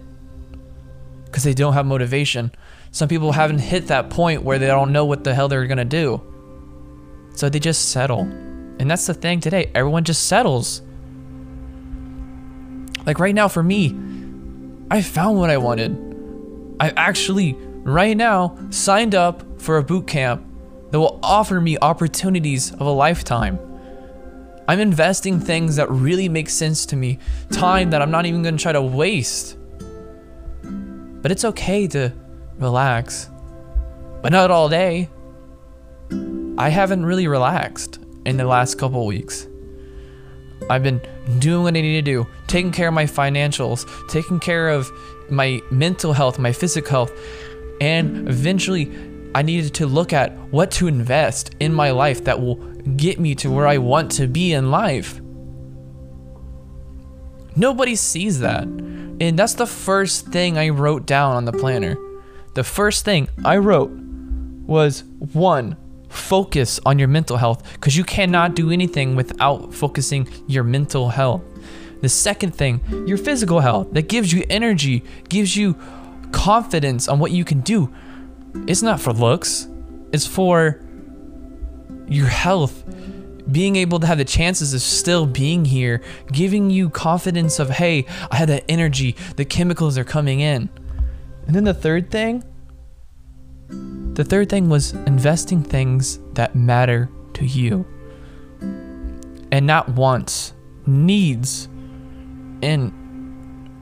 because 1.26 1.44
they 1.44 1.54
don't 1.54 1.74
have 1.74 1.86
motivation. 1.86 2.52
Some 2.92 3.08
people 3.08 3.32
haven't 3.32 3.60
hit 3.60 3.88
that 3.88 4.10
point 4.10 4.44
where 4.44 4.58
they 4.58 4.68
don't 4.68 4.92
know 4.92 5.06
what 5.06 5.24
the 5.24 5.36
hell 5.36 5.48
they're 5.48 5.68
gonna 5.68 5.86
do. 5.86 6.22
So 7.36 7.50
they 7.50 7.60
just 7.60 7.90
settle. 7.90 8.22
And 8.80 8.90
that's 8.90 9.06
the 9.06 9.14
thing 9.14 9.40
today. 9.40 9.72
Everyone 9.76 10.04
just 10.04 10.28
settles. 10.28 10.82
Like 13.06 13.20
right 13.20 13.36
now 13.36 13.48
for 13.48 13.62
me, 13.62 13.96
I 14.90 15.02
found 15.02 15.38
what 15.38 15.50
I 15.50 15.58
wanted. 15.58 15.96
I 16.80 16.90
actually, 16.98 17.54
right 17.84 18.18
now, 18.18 18.58
signed 18.70 19.14
up 19.14 19.62
for 19.62 19.78
a 19.78 19.84
boot 19.84 20.08
camp 20.08 20.44
that 20.92 21.00
will 21.00 21.20
offer 21.22 21.60
me 21.60 21.78
opportunities 21.82 22.72
of 22.72 22.82
a 22.82 22.92
lifetime. 22.92 23.60
I'm 24.68 24.80
investing 24.80 25.40
things 25.40 25.78
that 25.78 25.90
really 25.90 26.28
make 26.28 26.50
sense 26.50 26.86
to 26.88 26.96
me, 26.96 27.20
time 27.52 27.92
that 27.92 28.02
I'm 28.02 28.12
not 28.12 28.26
even 28.26 28.44
gonna 28.44 28.58
try 28.58 28.74
to 28.74 28.82
waste. 28.82 29.58
But 30.62 31.32
it's 31.32 31.46
okay 31.46 31.88
to 31.88 32.12
relax, 32.60 33.30
but 34.22 34.32
not 34.32 34.52
all 34.52 34.68
day. 34.68 35.10
I 36.58 36.70
haven't 36.70 37.06
really 37.06 37.28
relaxed 37.28 38.00
in 38.26 38.38
the 38.38 38.46
last 38.46 38.78
couple 38.78 39.06
weeks. 39.06 39.48
I've 40.70 40.84
been 40.84 41.02
doing 41.40 41.64
what 41.64 41.78
I 41.78 41.82
need 41.82 41.96
to 41.96 42.02
do, 42.02 42.28
taking 42.48 42.72
care 42.72 42.90
of 42.90 42.94
my 42.94 43.06
financials, 43.06 43.86
taking 44.10 44.40
care 44.40 44.70
of 44.70 44.92
my 45.30 45.62
mental 45.72 46.14
health, 46.14 46.40
my 46.40 46.52
physical 46.52 46.90
health, 46.90 47.12
and 47.80 48.28
eventually 48.28 48.86
I 49.36 49.42
needed 49.42 49.74
to 49.76 49.88
look 49.88 50.14
at 50.14 50.36
what 50.52 50.72
to 50.72 50.88
invest 50.88 51.56
in 51.60 51.74
my 51.74 51.92
life 51.92 52.24
that 52.24 52.42
will 52.42 52.56
get 52.96 53.20
me 53.20 53.36
to 53.36 53.52
where 53.52 53.68
I 53.68 53.78
want 53.78 54.12
to 54.14 54.28
be 54.28 54.54
in 54.54 54.72
life. 54.72 55.20
Nobody 57.56 57.96
sees 57.96 58.40
that. 58.40 58.64
And 59.20 59.38
that's 59.38 59.56
the 59.56 59.66
first 59.66 60.28
thing 60.28 60.58
I 60.58 60.70
wrote 60.70 61.06
down 61.06 61.36
on 61.36 61.46
the 61.46 61.52
planner. 61.52 61.98
The 62.54 62.64
first 62.64 63.04
thing 63.04 63.30
I 63.44 63.58
wrote 63.58 63.92
was 63.92 65.04
one, 65.34 65.76
focus 66.10 66.80
on 66.86 67.00
your 67.00 67.08
mental 67.08 67.38
health 67.38 67.64
because 67.74 67.98
you 67.98 68.04
cannot 68.04 68.56
do 68.56 68.72
anything 68.72 69.16
without 69.16 69.74
focusing 69.74 70.28
your 70.48 70.64
mental 70.64 71.10
health. 71.10 71.42
The 72.02 72.10
second 72.10 72.54
thing, 72.54 72.82
your 73.08 73.18
physical 73.18 73.60
health 73.60 73.92
that 73.94 74.08
gives 74.08 74.32
you 74.32 74.46
energy, 74.50 75.04
gives 75.30 75.56
you 75.58 75.76
confidence 76.32 77.08
on 77.08 77.20
what 77.20 77.32
you 77.32 77.44
can 77.44 77.62
do. 77.62 77.92
It's 78.66 78.82
not 78.82 79.00
for 79.00 79.14
looks, 79.14 79.68
it's 80.12 80.26
for 80.26 80.82
your 82.08 82.28
health, 82.28 82.84
being 83.52 83.76
able 83.76 84.00
to 84.00 84.08
have 84.08 84.18
the 84.18 84.26
chances 84.26 84.74
of 84.74 84.82
still 84.82 85.26
being 85.26 85.66
here, 85.66 86.02
giving 86.32 86.70
you 86.70 86.90
confidence 86.90 87.60
of, 87.60 87.70
hey, 87.70 88.06
I 88.32 88.38
have 88.38 88.48
that 88.50 88.66
energy, 88.68 89.16
the 89.36 89.46
chemicals 89.46 89.98
are 89.98 90.04
coming 90.04 90.40
in. 90.40 90.70
And 91.46 91.56
then 91.56 91.64
the 91.64 91.74
third 91.74 92.12
thing, 92.12 92.44
the 94.14 94.24
third 94.24 94.50
thing 94.50 94.70
was 94.70 94.94
investing 94.94 95.64
things 95.64 96.20
that 96.34 96.56
matter 96.56 97.10
to 97.34 97.46
you. 97.46 97.86
And 99.52 99.66
not 99.66 99.90
wants, 99.90 100.54
needs. 100.86 101.70
And 102.62 102.92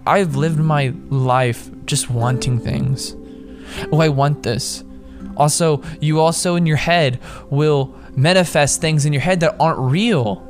I've 0.05 0.35
lived 0.35 0.59
my 0.59 0.93
life 1.09 1.71
just 1.85 2.09
wanting 2.09 2.59
things. 2.59 3.15
Oh, 3.91 3.99
I 3.99 4.09
want 4.09 4.43
this. 4.43 4.83
Also, 5.37 5.81
you 5.99 6.19
also 6.19 6.55
in 6.55 6.65
your 6.65 6.77
head 6.77 7.19
will 7.49 7.95
manifest 8.15 8.81
things 8.81 9.05
in 9.05 9.13
your 9.13 9.21
head 9.21 9.41
that 9.41 9.55
aren't 9.59 9.79
real. 9.79 10.41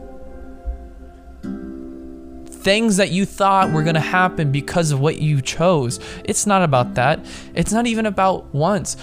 Things 2.47 2.97
that 2.97 3.11
you 3.11 3.25
thought 3.25 3.71
were 3.71 3.83
to 3.83 3.99
happen 3.99 4.51
because 4.51 4.91
of 4.91 4.99
what 4.99 5.19
you 5.19 5.41
chose. 5.41 5.99
It's 6.23 6.47
not 6.47 6.63
about 6.63 6.95
that. 6.95 7.23
It's 7.53 7.71
not 7.71 7.85
even 7.85 8.05
about 8.05 8.53
once. 8.53 8.97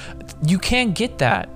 You 0.46 0.58
can't 0.58 0.94
get 0.94 1.18
that. 1.18 1.48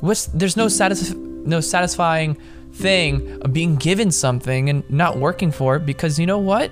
What's, 0.00 0.26
there's 0.26 0.56
no, 0.56 0.66
satisf- 0.66 1.16
no 1.16 1.60
satisfying 1.60 2.36
thing 2.72 3.40
of 3.42 3.52
being 3.52 3.76
given 3.76 4.10
something 4.10 4.70
and 4.70 4.88
not 4.90 5.18
working 5.18 5.50
for 5.50 5.76
it 5.76 5.86
because 5.86 6.18
you 6.18 6.26
know 6.26 6.38
what? 6.38 6.70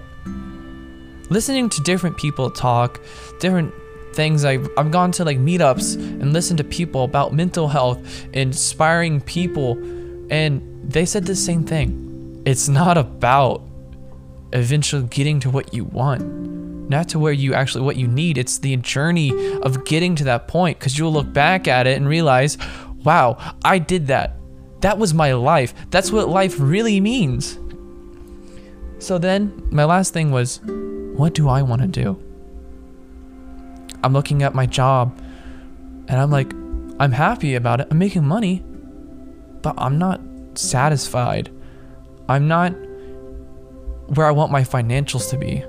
Listening 1.28 1.68
to 1.68 1.80
different 1.82 2.16
people 2.16 2.50
talk, 2.50 3.00
different 3.38 3.72
things. 4.14 4.44
I've, 4.44 4.68
I've 4.76 4.90
gone 4.90 5.12
to 5.12 5.24
like 5.24 5.38
meetups 5.38 5.94
and 5.94 6.32
listened 6.32 6.58
to 6.58 6.64
people 6.64 7.04
about 7.04 7.32
mental 7.32 7.68
health 7.68 8.26
inspiring 8.32 9.20
people 9.20 9.72
and 10.30 10.66
they 10.84 11.04
said 11.04 11.26
the 11.26 11.36
same 11.36 11.64
thing. 11.64 12.42
It's 12.46 12.68
not 12.68 12.96
about 12.96 13.62
eventually 14.52 15.06
getting 15.08 15.40
to 15.40 15.50
what 15.50 15.72
you 15.72 15.84
want 15.84 16.50
not 16.90 17.08
to 17.08 17.20
where 17.20 17.32
you 17.32 17.54
actually 17.54 17.84
what 17.84 17.94
you 17.94 18.08
need. 18.08 18.36
It's 18.36 18.58
the 18.58 18.76
journey 18.78 19.30
of 19.58 19.84
getting 19.84 20.16
to 20.16 20.24
that 20.24 20.48
point 20.48 20.78
because 20.78 20.98
you'll 20.98 21.12
look 21.12 21.32
back 21.32 21.68
at 21.68 21.86
it 21.86 21.96
and 21.96 22.08
realize 22.08 22.58
wow 23.04 23.38
i 23.64 23.78
did 23.78 24.08
that. 24.08 24.36
That 24.80 24.98
was 24.98 25.14
my 25.14 25.32
life. 25.34 25.72
That's 25.90 26.10
what 26.10 26.28
life 26.28 26.56
really 26.58 27.00
means. 27.00 27.58
So 28.98 29.18
then 29.18 29.68
my 29.70 29.84
last 29.84 30.12
thing 30.12 30.30
was 30.30 30.60
what 30.64 31.32
do 31.32 31.48
i 31.48 31.62
want 31.62 31.80
to 31.82 31.88
do 31.88 32.29
I'm 34.02 34.12
looking 34.12 34.42
at 34.42 34.54
my 34.54 34.66
job 34.66 35.18
and 36.08 36.20
I'm 36.20 36.30
like, 36.30 36.52
I'm 36.98 37.12
happy 37.12 37.54
about 37.54 37.80
it. 37.80 37.88
I'm 37.90 37.98
making 37.98 38.24
money, 38.24 38.62
but 39.62 39.74
I'm 39.78 39.98
not 39.98 40.20
satisfied. 40.54 41.50
I'm 42.28 42.48
not 42.48 42.70
where 44.14 44.26
I 44.26 44.30
want 44.30 44.50
my 44.52 44.62
financials 44.62 45.30
to 45.30 45.38
be. 45.38 45.64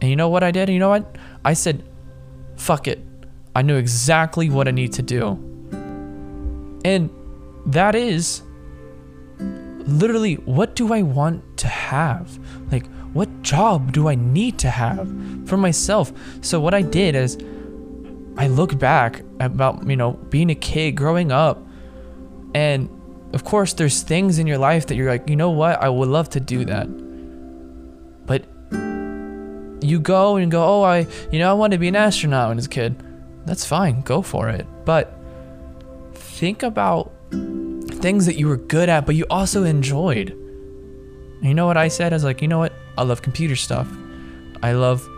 And 0.00 0.10
you 0.10 0.16
know 0.16 0.28
what 0.28 0.42
I 0.42 0.50
did? 0.50 0.68
You 0.68 0.78
know 0.78 0.88
what? 0.88 1.16
I 1.44 1.52
said, 1.52 1.84
fuck 2.56 2.88
it. 2.88 3.00
I 3.54 3.62
knew 3.62 3.76
exactly 3.76 4.50
what 4.50 4.66
I 4.66 4.70
need 4.70 4.92
to 4.94 5.02
do. 5.02 5.38
And 6.84 7.10
that 7.66 7.94
is 7.94 8.42
literally 9.38 10.34
what 10.36 10.74
do 10.74 10.92
I 10.92 11.02
want 11.02 11.58
to 11.58 11.68
have? 11.68 12.38
Like, 12.70 12.86
what 13.12 13.42
job 13.42 13.92
do 13.92 14.08
I 14.08 14.14
need 14.14 14.58
to 14.60 14.70
have 14.70 15.06
for 15.46 15.56
myself? 15.56 16.12
So, 16.40 16.60
what 16.60 16.74
I 16.74 16.82
did 16.82 17.14
is 17.14 17.36
I 18.36 18.48
look 18.48 18.78
back 18.78 19.22
about, 19.40 19.86
you 19.86 19.96
know, 19.96 20.12
being 20.12 20.50
a 20.50 20.54
kid, 20.54 20.92
growing 20.92 21.30
up, 21.30 21.66
and 22.54 22.88
of 23.32 23.44
course, 23.44 23.72
there's 23.72 24.02
things 24.02 24.38
in 24.38 24.46
your 24.46 24.58
life 24.58 24.86
that 24.86 24.94
you're 24.94 25.10
like, 25.10 25.28
you 25.28 25.36
know 25.36 25.50
what, 25.50 25.82
I 25.82 25.88
would 25.88 26.08
love 26.08 26.28
to 26.30 26.40
do 26.40 26.64
that. 26.66 26.86
But 28.26 28.44
you 29.82 30.00
go 30.00 30.36
and 30.36 30.50
go, 30.50 30.62
oh, 30.62 30.82
I, 30.82 31.06
you 31.30 31.38
know, 31.38 31.50
I 31.50 31.54
want 31.54 31.72
to 31.72 31.78
be 31.78 31.88
an 31.88 31.96
astronaut 31.96 32.48
when 32.48 32.56
I 32.56 32.58
was 32.58 32.66
a 32.66 32.70
kid. 32.70 33.02
That's 33.46 33.64
fine, 33.64 34.02
go 34.02 34.22
for 34.22 34.48
it. 34.48 34.66
But 34.84 35.14
think 36.14 36.62
about 36.62 37.12
things 37.30 38.26
that 38.26 38.36
you 38.36 38.48
were 38.48 38.56
good 38.56 38.88
at, 38.88 39.06
but 39.06 39.14
you 39.14 39.26
also 39.30 39.64
enjoyed. 39.64 40.30
You 41.40 41.54
know 41.54 41.66
what 41.66 41.76
I 41.76 41.88
said? 41.88 42.12
I 42.12 42.16
was 42.16 42.24
like, 42.24 42.42
you 42.42 42.48
know 42.48 42.58
what? 42.58 42.72
I 42.96 43.02
love 43.02 43.22
computer 43.22 43.56
stuff. 43.56 43.88
I 44.62 44.72
love 44.72 45.08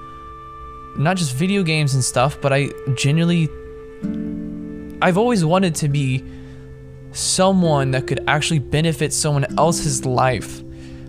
not 0.96 1.16
just 1.16 1.34
video 1.34 1.62
games 1.62 1.94
and 1.94 2.04
stuff, 2.04 2.40
but 2.40 2.52
I 2.52 2.70
genuinely. 2.94 3.48
I've 5.02 5.18
always 5.18 5.44
wanted 5.44 5.74
to 5.76 5.88
be 5.88 6.24
someone 7.12 7.92
that 7.92 8.06
could 8.06 8.22
actually 8.26 8.58
benefit 8.58 9.12
someone 9.12 9.58
else's 9.58 10.04
life. 10.04 10.62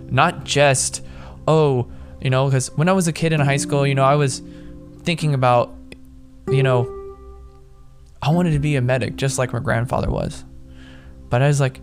Not 0.10 0.44
just, 0.44 1.04
oh, 1.48 1.92
you 2.22 2.30
know, 2.30 2.46
because 2.46 2.70
when 2.76 2.90
I 2.90 2.94
was 2.94 3.08
a 3.08 3.14
kid 3.14 3.34
in 3.34 3.40
high 3.40 3.58
school, 3.58 3.86
you 3.86 3.96
know, 3.96 4.04
I 4.04 4.16
was 4.16 4.42
thinking 5.04 5.34
about, 5.34 5.74
you 6.50 6.64
know, 6.64 6.92
I 8.22 8.32
wanted 8.32 8.52
to 8.52 8.60
be 8.60 8.76
a 8.76 8.82
medic 8.82 9.16
just 9.16 9.38
like 9.38 9.54
my 9.54 9.60
grandfather 9.60 10.10
was. 10.10 10.44
But 11.30 11.42
I 11.42 11.48
was 11.48 11.60
like, 11.60 11.80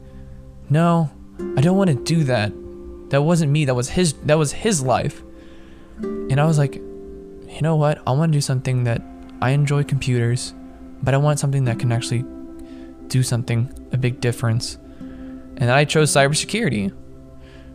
no, 0.70 1.10
I 1.56 1.60
don't 1.60 1.76
want 1.76 1.90
to 1.90 1.96
do 1.96 2.24
that. 2.24 2.52
That 3.12 3.20
wasn't 3.20 3.52
me. 3.52 3.66
That 3.66 3.74
was 3.74 3.90
his 3.90 4.14
that 4.24 4.38
was 4.38 4.52
his 4.52 4.80
life. 4.80 5.22
And 5.98 6.40
I 6.40 6.46
was 6.46 6.56
like, 6.56 6.76
you 6.76 7.60
know 7.60 7.76
what? 7.76 8.02
I 8.06 8.12
want 8.12 8.32
to 8.32 8.36
do 8.36 8.40
something 8.40 8.84
that 8.84 9.02
I 9.42 9.50
enjoy 9.50 9.84
computers, 9.84 10.54
but 11.02 11.12
I 11.12 11.18
want 11.18 11.38
something 11.38 11.66
that 11.66 11.78
can 11.78 11.92
actually 11.92 12.24
do 13.08 13.22
something, 13.22 13.70
a 13.92 13.98
big 13.98 14.22
difference. 14.22 14.78
And 15.58 15.70
I 15.70 15.84
chose 15.84 16.10
cybersecurity. 16.10 16.90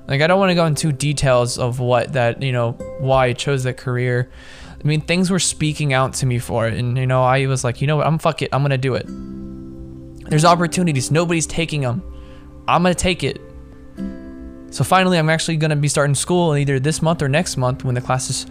Like 0.07 0.21
I 0.21 0.27
don't 0.27 0.39
want 0.39 0.49
to 0.49 0.55
go 0.55 0.65
into 0.65 0.91
details 0.91 1.59
of 1.59 1.79
what 1.79 2.13
that, 2.13 2.41
you 2.41 2.51
know, 2.51 2.71
why 2.97 3.27
I 3.27 3.33
chose 3.33 3.61
that 3.65 3.77
career. 3.77 4.31
I 4.83 4.87
mean, 4.87 5.01
things 5.01 5.29
were 5.29 5.37
speaking 5.37 5.93
out 5.93 6.13
to 6.15 6.25
me 6.25 6.39
for 6.39 6.67
it 6.67 6.73
and 6.73 6.97
you 6.97 7.05
know, 7.05 7.21
I 7.23 7.45
was 7.45 7.63
like, 7.63 7.79
you 7.79 7.85
know 7.85 7.97
what? 7.97 8.07
I'm 8.07 8.17
fuck 8.17 8.41
it. 8.41 8.49
I'm 8.51 8.63
to 8.67 8.77
do 8.79 8.95
it. 8.95 9.05
There's 10.31 10.45
opportunities. 10.45 11.11
Nobody's 11.11 11.45
taking 11.45 11.81
them. 11.81 12.01
I'm 12.67 12.83
to 12.85 12.95
take 12.95 13.23
it. 13.23 13.39
So 14.69 14.83
finally, 14.83 15.17
I'm 15.17 15.29
actually 15.29 15.57
going 15.57 15.69
to 15.69 15.75
be 15.75 15.87
starting 15.87 16.15
school 16.15 16.55
either 16.55 16.79
this 16.79 17.01
month 17.01 17.21
or 17.21 17.29
next 17.29 17.57
month 17.57 17.83
when 17.83 17.95
the 17.95 18.01
classes 18.01 18.45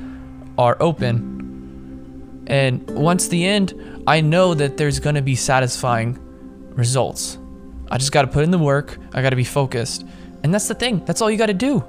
are 0.58 0.76
open. 0.80 2.44
And 2.46 2.88
once 2.90 3.28
the 3.28 3.44
end, 3.44 4.02
I 4.06 4.20
know 4.20 4.54
that 4.54 4.76
there's 4.76 4.99
going 5.00 5.16
to 5.16 5.23
be 5.23 5.35
satisfying 5.35 6.18
results. 6.70 7.38
I 7.90 7.99
just 7.99 8.12
got 8.12 8.23
to 8.23 8.28
put 8.28 8.44
in 8.44 8.50
the 8.50 8.58
work. 8.58 8.99
I 9.12 9.23
got 9.23 9.30
to 9.30 9.37
be 9.37 9.44
focused. 9.44 10.06
And 10.42 10.52
that's 10.54 10.68
the 10.68 10.75
thing. 10.75 11.04
That's 11.04 11.20
all 11.20 11.30
you 11.30 11.37
got 11.37 11.46
to 11.46 11.54
do. 11.54 11.85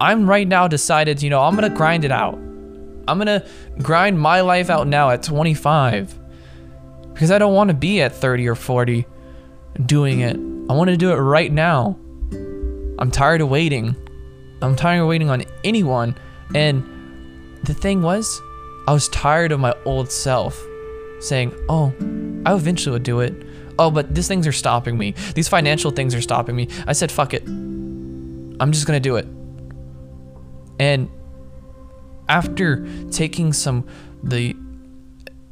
I'm 0.00 0.28
right 0.28 0.46
now 0.46 0.68
decided, 0.68 1.22
you 1.22 1.30
know, 1.30 1.42
I'm 1.42 1.56
going 1.56 1.68
to 1.68 1.76
grind 1.76 2.04
it 2.04 2.12
out. 2.12 2.34
I'm 2.34 3.18
going 3.18 3.26
to 3.26 3.44
grind 3.82 4.20
my 4.20 4.42
life 4.42 4.70
out 4.70 4.86
now 4.86 5.10
at 5.10 5.22
25 5.22 6.18
because 7.12 7.30
I 7.30 7.38
don't 7.38 7.54
want 7.54 7.68
to 7.68 7.74
be 7.74 8.00
at 8.02 8.14
30 8.14 8.48
or 8.48 8.54
40 8.54 9.06
doing 9.84 10.20
it. 10.20 10.36
I 10.70 10.74
want 10.74 10.90
to 10.90 10.96
do 10.96 11.10
it 11.10 11.16
right 11.16 11.50
now. 11.50 11.98
I'm 12.98 13.10
tired 13.10 13.40
of 13.40 13.48
waiting. 13.48 13.96
I'm 14.60 14.74
tired 14.76 15.00
of 15.02 15.08
waiting 15.08 15.30
on 15.30 15.44
anyone. 15.64 16.16
And 16.54 16.82
the 17.64 17.74
thing 17.74 18.02
was, 18.02 18.40
I 18.86 18.92
was 18.92 19.08
tired 19.08 19.52
of 19.52 19.60
my 19.60 19.74
old 19.84 20.10
self 20.10 20.60
saying, 21.20 21.54
oh, 21.68 21.92
I 22.46 22.54
eventually 22.54 22.92
would 22.92 23.02
do 23.02 23.20
it. 23.20 23.34
Oh, 23.78 23.90
but 23.90 24.14
these 24.14 24.26
things 24.26 24.46
are 24.46 24.52
stopping 24.52 24.98
me. 24.98 25.12
These 25.34 25.48
financial 25.48 25.90
things 25.90 26.14
are 26.14 26.20
stopping 26.20 26.56
me. 26.56 26.68
I 26.86 26.92
said, 26.92 27.12
fuck 27.12 27.34
it. 27.34 27.46
I'm 27.46 28.72
just 28.72 28.86
going 28.86 29.00
to 29.00 29.08
do 29.08 29.16
it. 29.16 29.26
And 30.80 31.08
after 32.28 32.86
taking 33.10 33.52
some, 33.52 33.86
the 34.22 34.56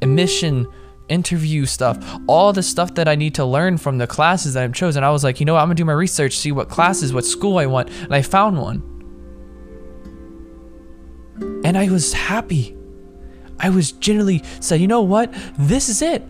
emission 0.01 0.67
interview 1.09 1.65
stuff, 1.65 1.97
all 2.27 2.53
the 2.53 2.63
stuff 2.63 2.95
that 2.95 3.07
I 3.07 3.15
need 3.15 3.35
to 3.35 3.45
learn 3.45 3.77
from 3.77 3.97
the 3.97 4.07
classes 4.07 4.53
that 4.53 4.63
I've 4.63 4.73
chosen. 4.73 5.03
I 5.03 5.09
was 5.09 5.23
like, 5.23 5.39
you 5.39 5.45
know 5.45 5.53
what? 5.53 5.61
I'm 5.61 5.67
gonna 5.67 5.75
do 5.75 5.85
my 5.85 5.93
research, 5.93 6.37
see 6.37 6.51
what 6.51 6.69
classes, 6.69 7.13
what 7.13 7.25
school 7.25 7.57
I 7.57 7.65
want, 7.65 7.89
and 7.89 8.13
I 8.13 8.21
found 8.21 8.59
one. 8.59 8.81
And 11.63 11.77
I 11.77 11.89
was 11.89 12.13
happy. 12.13 12.75
I 13.59 13.69
was 13.69 13.91
genuinely 13.91 14.43
said, 14.59 14.79
you 14.79 14.87
know 14.87 15.01
what? 15.01 15.33
This 15.57 15.89
is 15.89 16.01
it. 16.01 16.23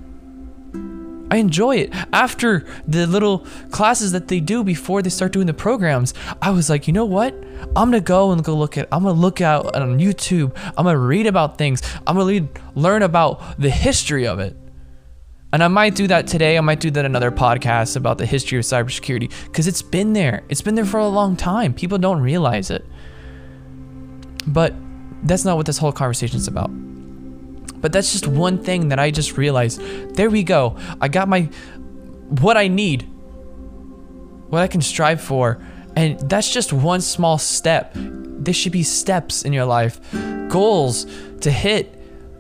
I 1.30 1.38
enjoy 1.38 1.76
it. 1.78 1.94
After 2.14 2.66
the 2.88 3.06
little 3.06 3.46
classes 3.72 4.14
that 4.14 4.30
they 4.30 4.40
do 4.40 4.64
before 4.64 5.02
they 5.02 5.10
start 5.10 5.34
doing 5.34 5.48
the 5.48 5.54
programs, 5.54 6.14
I 6.42 6.52
was 6.52 6.70
like, 6.70 6.88
you 6.88 6.94
know 6.94 7.06
what? 7.06 7.34
I'm 7.76 7.92
gonna 7.92 8.00
go 8.00 8.32
and 8.32 8.44
go 8.44 8.56
look 8.56 8.78
at. 8.78 8.88
I'm 8.92 9.04
gonna 9.04 9.20
look 9.20 9.42
out 9.42 9.76
on 9.76 10.00
YouTube. 10.00 10.56
I'm 10.78 10.86
gonna 10.86 10.98
read 10.98 11.28
about 11.28 11.58
things. 11.58 11.82
I'm 12.06 12.16
gonna 12.16 12.30
read, 12.30 12.48
learn 12.76 13.02
about 13.02 13.60
the 13.60 13.70
history 13.70 14.26
of 14.26 14.40
it. 14.40 14.56
And 15.54 15.64
I 15.64 15.70
might 15.70 15.96
do 15.96 16.08
that 16.08 16.28
today. 16.28 16.58
I 16.58 16.62
might 16.62 16.82
do 16.82 16.92
that 16.92 17.06
another 17.06 17.32
podcast 17.32 17.96
about 17.96 18.18
the 18.18 18.26
history 18.26 18.58
of 18.58 18.66
cybersecurity 18.66 19.32
because 19.46 19.66
it's 19.68 19.82
been 19.82 20.14
there. 20.14 20.44
It's 20.50 20.62
been 20.62 20.76
there 20.76 20.86
for 20.86 21.00
a 21.00 21.08
long 21.08 21.38
time. 21.38 21.74
People 21.74 21.98
don't 21.98 22.20
realize 22.20 22.70
it. 22.70 22.86
But 24.46 24.74
that's 25.24 25.46
not 25.46 25.56
what 25.56 25.66
this 25.66 25.78
whole 25.78 25.94
conversation 25.94 26.38
is 26.38 26.48
about. 26.48 26.70
But 27.80 27.94
that's 27.94 28.12
just 28.12 28.28
one 28.28 28.62
thing 28.62 28.90
that 28.90 29.00
I 29.00 29.12
just 29.12 29.38
realized. 29.38 29.80
There 30.16 30.30
we 30.30 30.44
go. 30.44 30.78
I 31.00 31.08
got 31.08 31.30
my 31.30 31.50
what 32.42 32.58
I 32.58 32.68
need. 32.68 33.04
What 34.50 34.62
I 34.62 34.68
can 34.68 34.82
strive 34.82 35.22
for. 35.22 35.64
And 35.96 36.20
that's 36.30 36.52
just 36.52 36.74
one 36.74 37.02
small 37.02 37.38
step. 37.38 37.94
There 37.96 38.54
should 38.54 38.72
be 38.72 38.84
steps 38.84 39.44
in 39.44 39.54
your 39.54 39.66
life. 39.66 40.00
Goals 40.50 41.06
to 41.42 41.52
hit. 41.52 41.94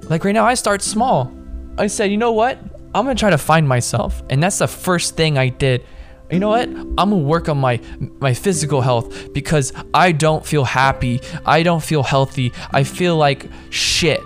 Like 0.10 0.26
right 0.26 0.34
now 0.34 0.46
I 0.46 0.56
start 0.56 0.82
small. 0.82 1.34
I 1.78 1.88
said, 1.88 2.12
"You 2.12 2.17
know 2.17 2.32
what? 2.32 2.60
I'm 2.97 3.05
gonna 3.05 3.15
try 3.15 3.29
to 3.29 3.38
find 3.38 3.67
myself, 3.67 4.23
and 4.29 4.41
that's 4.41 4.57
the 4.57 4.67
first 4.67 5.15
thing 5.15 5.38
I 5.38 5.49
did. 5.49 5.86
You 6.31 6.39
know 6.39 6.49
what? 6.49 6.67
I'm 6.67 6.95
gonna 6.95 7.17
work 7.17 7.47
on 7.47 7.60
my 7.60 7.79
my 8.19 8.33
physical 8.33 8.81
health 8.81 9.31
because 9.33 9.71
I 9.93 10.12
don't 10.12 10.43
feel 10.43 10.63
happy. 10.63 11.21
I 11.45 11.62
don't 11.62 11.83
feel 11.83 12.01
healthy. 12.01 12.51
I 12.71 12.83
feel 12.83 13.15
like 13.15 13.45
shit. 13.69 14.19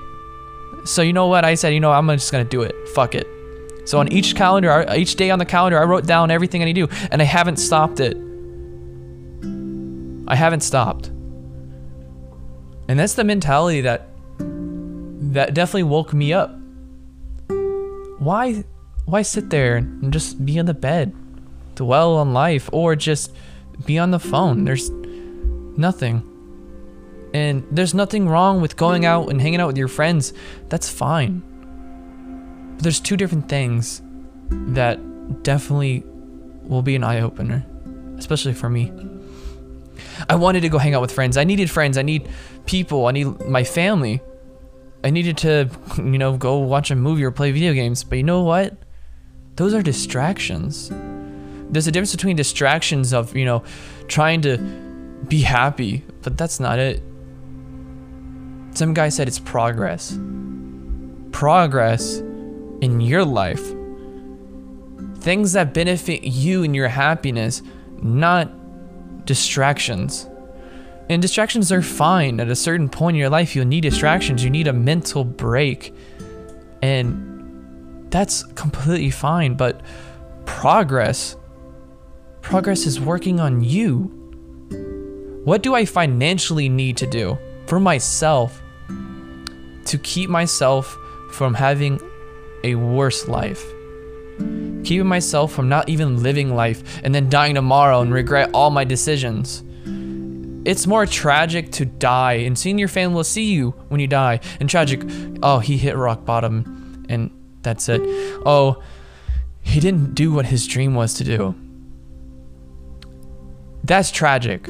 So 0.86 1.02
you 1.02 1.12
know 1.12 1.28
what? 1.28 1.44
I 1.44 1.56
said, 1.56 1.74
you 1.74 1.82
know, 1.82 1.92
I'm 1.92 2.08
just 2.08 2.32
gonna 2.32 2.46
do 2.46 2.62
it. 2.62 2.74
Fuck 2.96 3.14
it. 3.14 3.28
So 3.86 4.00
on 4.00 4.10
each 4.12 4.36
calendar, 4.36 4.86
each 4.96 5.16
day 5.16 5.32
on 5.32 5.40
the 5.40 5.46
calendar, 5.46 5.78
I 5.78 5.84
wrote 5.84 6.06
down 6.06 6.32
everything 6.32 6.62
I 6.62 6.66
need 6.66 6.76
to 6.76 6.88
do, 6.88 7.08
and 7.12 7.22
I 7.22 7.26
haven't 7.26 7.58
stopped 7.58 8.00
it. 8.00 8.16
I 10.30 10.36
haven't 10.36 10.62
stopped. 10.62 11.08
And 12.88 12.98
that's 12.98 13.16
the 13.16 13.26
mentality 13.26 13.82
that 13.82 14.08
that 15.34 15.54
definitely 15.54 15.84
woke 15.84 16.14
me 16.14 16.32
up 16.32 16.61
why 18.22 18.64
why 19.06 19.24
sit 19.24 19.50
there 19.50 19.78
and 19.78 20.14
just 20.14 20.46
be 20.46 20.60
on 20.60 20.68
the 20.68 20.76
bed, 20.76 21.12
dwell 21.74 22.18
on 22.18 22.34
life, 22.34 22.70
or 22.72 22.96
just 22.96 23.34
be 23.86 23.98
on 23.98 24.12
the 24.12 24.20
phone? 24.20 24.64
There's 24.64 24.92
nothing. 24.92 26.28
And 27.34 27.66
there's 27.72 27.94
nothing 27.94 28.30
wrong 28.30 28.62
with 28.62 28.78
going 28.78 29.06
out 29.06 29.30
and 29.30 29.42
hanging 29.42 29.60
out 29.60 29.68
with 29.68 29.78
your 29.78 29.88
friends. 29.88 30.34
That's 30.70 30.88
fine. 30.88 31.42
But 32.76 32.84
there's 32.84 33.00
two 33.00 33.18
different 33.18 33.50
things 33.50 34.02
that 34.50 35.00
definitely 35.42 36.04
will 36.64 36.84
be 36.84 36.96
an 36.96 37.04
eye 37.04 37.22
opener, 37.22 37.66
especially 38.18 38.54
for 38.54 38.70
me. 38.70 38.92
I 40.30 40.36
wanted 40.36 40.62
to 40.62 40.70
go 40.70 40.78
hang 40.78 40.94
out 40.94 41.02
with 41.02 41.12
friends. 41.12 41.38
I 41.38 41.44
needed 41.44 41.72
friends. 41.72 41.98
I 41.98 42.04
need 42.04 42.30
people. 42.68 43.08
I 43.08 43.14
need 43.14 43.40
my 43.48 43.64
family. 43.64 44.22
I 45.04 45.10
needed 45.10 45.38
to, 45.40 45.70
you 45.98 46.18
know, 46.18 46.38
go 46.38 46.58
watch 46.60 46.92
a 46.92 46.96
movie 46.96 47.24
or 47.24 47.32
play 47.32 47.52
video 47.52 47.74
games. 47.74 48.04
But 48.04 48.18
you 48.18 48.24
know 48.24 48.44
what? 48.44 48.78
Those 49.56 49.74
are 49.74 49.82
distractions. 49.82 50.92
There's 51.70 51.88
a 51.88 51.92
difference 51.92 52.12
between 52.12 52.36
distractions 52.36 53.14
of, 53.14 53.36
you 53.36 53.46
know, 53.46 53.64
trying 54.08 54.42
to 54.42 54.58
be 55.28 55.42
happy, 55.42 56.04
but 56.22 56.38
that's 56.38 56.60
not 56.60 56.80
it. 56.80 57.02
Some 58.74 58.94
guy 58.94 59.10
said 59.10 59.28
it's 59.28 59.40
progress. 59.40 60.18
Progress 61.32 62.20
in 62.82 63.02
your 63.02 63.26
life. 63.26 63.74
Things 65.20 65.54
that 65.54 65.74
benefit 65.74 66.24
you 66.24 66.64
and 66.64 66.76
your 66.76 66.88
happiness, 66.88 67.62
not 68.02 68.52
distractions. 69.26 70.28
And 71.12 71.22
distractions 71.22 71.74
are 71.74 71.82
fine. 71.82 72.40
At 72.40 72.48
a 72.48 72.56
certain 72.56 72.88
point 72.88 73.16
in 73.16 73.20
your 73.20 73.30
life, 73.30 73.54
you'll 73.54 73.66
need 73.66 73.82
distractions. 73.82 74.46
You 74.46 74.50
need 74.50 74.68
a 74.68 74.72
mental 74.72 75.26
break. 75.26 75.94
And 76.82 78.10
that's 78.10 78.44
completely 78.54 79.12
fine. 79.12 79.56
But 79.56 79.82
progress. 80.46 81.36
Progress 82.40 82.86
is 82.86 83.02
working 83.02 83.42
on 83.42 83.62
you. 83.62 84.04
What 85.44 85.64
do 85.64 85.76
I 85.76 85.84
financially 85.84 86.70
need 86.70 86.96
to 86.98 87.08
do 87.08 87.38
for 87.66 87.78
myself 87.78 88.62
to 89.88 89.98
keep 89.98 90.30
myself 90.30 90.98
from 91.34 91.54
having 91.54 92.00
a 92.64 92.76
worse 92.76 93.28
life? 93.28 93.62
Keeping 94.86 95.08
myself 95.08 95.52
from 95.52 95.68
not 95.68 95.90
even 95.90 96.24
living 96.24 96.56
life 96.56 97.02
and 97.04 97.14
then 97.14 97.30
dying 97.30 97.56
tomorrow 97.56 98.00
and 98.00 98.14
regret 98.14 98.50
all 98.54 98.70
my 98.70 98.86
decisions. 98.86 99.66
It's 100.64 100.86
more 100.86 101.06
tragic 101.06 101.72
to 101.74 101.86
die 101.86 102.34
and 102.34 102.58
seeing 102.58 102.78
your 102.78 102.88
family 102.88 103.16
will 103.16 103.24
see 103.24 103.52
you 103.52 103.72
when 103.90 104.00
you 104.00 104.08
die. 104.08 104.40
And 104.60 104.70
tragic, 104.70 105.02
oh, 105.42 105.60
he 105.60 105.78
hit 105.78 105.96
rock 105.96 106.26
bottom 106.26 107.06
and 107.10 107.32
that's 107.62 107.90
it. 107.90 108.02
Oh, 108.46 108.82
he 109.62 109.80
didn't 109.80 110.16
do 110.16 110.32
what 110.32 110.46
his 110.46 110.68
dream 110.68 110.96
was 110.96 111.14
to 111.16 111.24
do. 111.24 111.56
That's 113.84 114.12
tragic. 114.12 114.68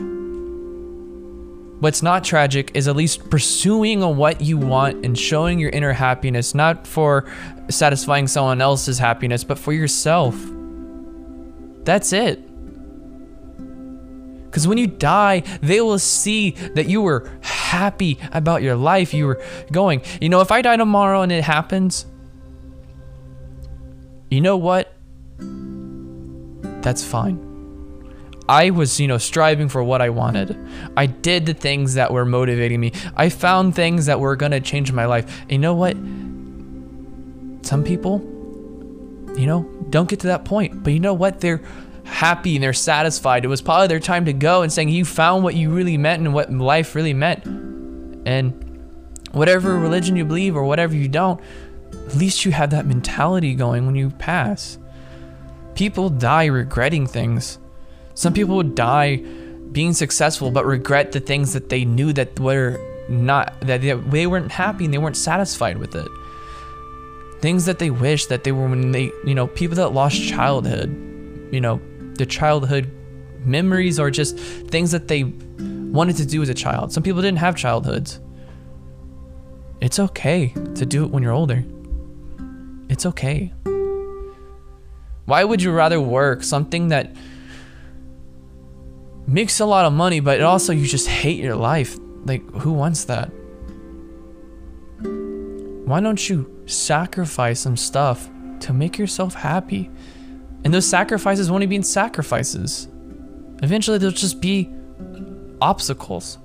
What's 1.82 2.04
not 2.04 2.23
tragic 2.23 2.71
is 2.75 2.88
at 2.88 2.95
least 2.95 3.30
pursuing 3.30 4.01
what 4.15 4.39
you 4.39 4.58
want 4.58 5.04
and 5.04 5.17
showing 5.17 5.58
your 5.58 5.71
inner 5.71 5.93
happiness, 5.93 6.54
not 6.54 6.86
for 6.86 7.27
satisfying 7.69 8.27
someone 8.27 8.62
else's 8.62 8.99
happiness, 8.99 9.43
but 9.43 9.58
for 9.58 9.73
yourself. 9.73 10.36
That's 11.84 12.13
it. 12.13 12.47
Because 14.51 14.67
when 14.67 14.77
you 14.77 14.85
die, 14.85 15.43
they 15.61 15.79
will 15.79 15.97
see 15.97 16.51
that 16.75 16.87
you 16.87 17.01
were 17.01 17.31
happy 17.39 18.19
about 18.33 18.61
your 18.61 18.75
life. 18.75 19.13
You 19.13 19.27
were 19.27 19.41
going. 19.71 20.01
You 20.19 20.27
know, 20.27 20.41
if 20.41 20.51
I 20.51 20.61
die 20.61 20.75
tomorrow 20.75 21.21
and 21.21 21.31
it 21.31 21.45
happens, 21.45 22.05
you 24.29 24.41
know 24.41 24.57
what? 24.57 24.93
That's 26.81 27.01
fine. 27.01 27.47
I 28.49 28.71
was, 28.71 28.99
you 28.99 29.07
know, 29.07 29.17
striving 29.17 29.69
for 29.69 29.81
what 29.81 30.01
I 30.01 30.09
wanted. 30.09 30.57
I 30.97 31.05
did 31.05 31.45
the 31.45 31.53
things 31.53 31.93
that 31.93 32.11
were 32.11 32.25
motivating 32.25 32.81
me. 32.81 32.91
I 33.15 33.29
found 33.29 33.73
things 33.73 34.07
that 34.07 34.19
were 34.19 34.35
going 34.35 34.51
to 34.51 34.59
change 34.59 34.91
my 34.91 35.05
life. 35.05 35.43
And 35.43 35.51
you 35.51 35.59
know 35.59 35.75
what? 35.75 35.95
Some 37.65 37.85
people, 37.85 38.19
you 39.37 39.47
know, 39.47 39.63
don't 39.89 40.09
get 40.09 40.19
to 40.21 40.27
that 40.27 40.43
point. 40.43 40.83
But 40.83 40.91
you 40.91 40.99
know 40.99 41.13
what? 41.13 41.39
They're 41.39 41.61
happy 42.12 42.56
and 42.56 42.63
they're 42.63 42.74
satisfied. 42.74 43.45
It 43.45 43.47
was 43.47 43.62
probably 43.62 43.88
their 43.88 44.00
time 44.00 44.26
to 44.26 44.34
go 44.34 44.62
and 44.62 44.71
saying 44.71 44.89
you 44.89 45.06
found 45.06 45.43
what 45.43 45.56
you 45.56 45.71
really 45.71 45.97
meant 45.97 46.21
and 46.21 46.34
what 46.34 46.52
life 46.52 46.93
really 46.93 47.13
meant. 47.13 47.45
And 48.26 48.91
whatever 49.32 49.80
religion 49.80 50.15
you 50.15 50.26
believe 50.26 50.56
or 50.56 50.63
whatever 50.63 50.95
you 50.95 51.08
don't, 51.08 51.41
at 52.08 52.15
least 52.15 52.45
you 52.45 52.52
have 52.52 52.69
that 52.71 52.86
mentality 52.86 53.56
going 53.56 53.86
when 53.86 53.95
you 53.95 54.10
pass. 54.12 54.78
People 55.74 56.10
die 56.10 56.45
regretting 56.45 57.08
things. 57.08 57.58
Some 58.13 58.34
people 58.34 58.58
would 58.58 58.76
die 58.76 59.24
being 59.71 59.93
successful 59.93 60.52
but 60.52 60.65
regret 60.65 61.13
the 61.13 61.21
things 61.21 61.54
that 61.54 61.69
they 61.69 61.86
knew 61.86 62.12
that 62.13 62.38
were 62.39 62.78
not 63.08 63.60
that 63.62 63.82
they, 63.82 64.28
weren't 64.28 64.52
happy 64.52 64.86
and 64.86 64.93
they 64.93 64.97
weren't 64.97 65.17
satisfied 65.17 65.78
with 65.78 65.95
it. 65.95 66.08
Things 67.41 67.65
that 67.65 67.80
they 67.80 67.89
wish 67.89 68.28
that 68.28 68.43
they 68.43 68.52
were 68.52 68.67
when 68.67 68.91
they, 68.91 69.12
you 69.26 69.34
know, 69.34 69.47
people 69.47 69.76
that 69.78 69.89
lost 69.89 70.21
childhood, 70.21 70.89
you 71.52 71.60
know, 71.60 71.82
the 72.15 72.26
childhood 72.26 72.91
memories 73.39 74.00
or 74.00 74.12
just 74.12 74.38
things 74.38 74.91
that 74.91 75.08
they 75.08 75.24
wanted 75.24 76.17
to 76.17 76.26
do 76.26 76.41
as 76.41 76.50
a 76.50 76.54
child. 76.54 76.91
Some 76.91 77.04
people 77.04 77.21
didn't 77.21 77.39
have 77.39 77.56
childhoods. 77.56 78.19
It's 79.82 80.00
okay 80.00 80.54
to 80.76 80.86
do 80.86 81.04
it 81.04 81.12
when 81.12 81.24
you're 81.24 81.32
older. 81.32 81.63
It's 82.89 83.06
okay. 83.06 83.54
Why 85.26 85.43
would 85.43 85.62
you 85.62 85.71
rather 85.71 86.00
work 86.00 86.43
something 86.43 86.89
that 86.89 87.15
makes 89.28 89.60
a 89.60 89.65
lot 89.65 89.86
of 89.86 89.93
money, 89.93 90.19
but 90.19 90.41
also 90.41 90.74
you 90.74 90.86
just 90.86 91.08
hate 91.08 91.39
your 91.39 91.56
life. 91.56 91.97
Like, 92.26 92.50
who 92.52 92.74
wants 92.74 93.06
that? 93.06 93.32
Why 95.86 96.00
don't 96.00 96.30
you 96.30 96.63
sacrifice 96.65 97.60
some 97.60 97.78
stuff 97.78 98.30
to 98.62 98.74
make 98.74 98.97
yourself 98.97 99.34
happy? 99.34 99.89
And 100.63 100.74
those 100.74 100.86
sacrifices 100.86 101.50
won't 101.50 101.63
even 101.63 101.82
be 101.82 101.84
sacrifices. 101.84 102.88
Eventually, 103.63 103.97
they'll 103.97 104.12
just 104.12 104.41
be 104.41 104.69
obstacles. 105.60 106.38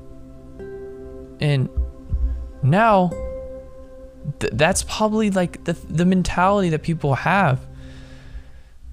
And 1.40 1.68
now, 2.62 3.10
th- 4.38 4.52
that's 4.54 4.82
probably 4.84 5.30
like 5.30 5.64
the, 5.64 5.74
the 5.74 6.04
mentality 6.04 6.70
that 6.70 6.82
people 6.82 7.14
have. 7.14 7.60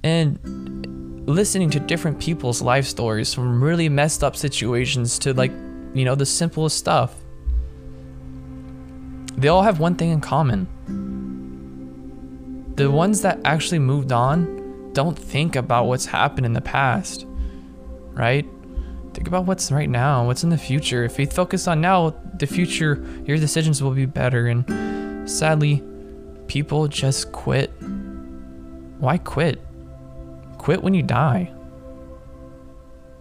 And 0.04 1.24
listening 1.26 1.70
to 1.70 1.80
different 1.80 2.20
people's 2.20 2.62
life 2.62 2.86
stories 2.86 3.34
from 3.34 3.64
really 3.64 3.88
messed 3.88 4.24
up 4.24 4.36
situations 4.36 5.18
to 5.20 5.34
like, 5.34 5.52
you 5.94 6.04
know, 6.04 6.16
the 6.16 6.26
simplest 6.26 6.78
stuff. 6.78 7.16
They 9.38 9.48
all 9.48 9.64
have 9.64 9.80
one 9.80 9.96
thing 9.96 10.12
in 10.12 10.20
common. 10.22 10.68
The 12.76 12.92
ones 12.92 13.22
that 13.22 13.40
actually 13.46 13.80
moved 13.80 14.12
on 14.12 14.63
don't 14.94 15.18
think 15.18 15.56
about 15.56 15.86
what's 15.88 16.06
happened 16.06 16.46
in 16.46 16.54
the 16.54 16.62
past, 16.62 17.26
right? 18.14 18.46
Think 19.14 19.28
about 19.28 19.46
what's 19.46 19.72
right 19.72 19.90
now, 19.90 20.26
what's 20.26 20.44
in 20.44 20.50
the 20.50 20.58
future. 20.58 21.04
If 21.04 21.20
you 21.20 21.28
focus 21.28 21.68
on 21.68 21.82
now, 21.82 22.16
the 22.40 22.48
future, 22.48 23.06
your 23.26 23.38
decisions 23.38 23.84
will 23.84 23.92
be 23.92 24.06
better. 24.06 24.48
And 24.48 25.30
sadly, 25.30 25.84
people 26.48 26.88
just 26.88 27.32
quit. 27.32 27.72
Why 29.00 29.18
quit? 29.18 29.62
Quit 30.58 30.82
when 30.82 30.94
you 30.94 31.04
die. 31.04 31.52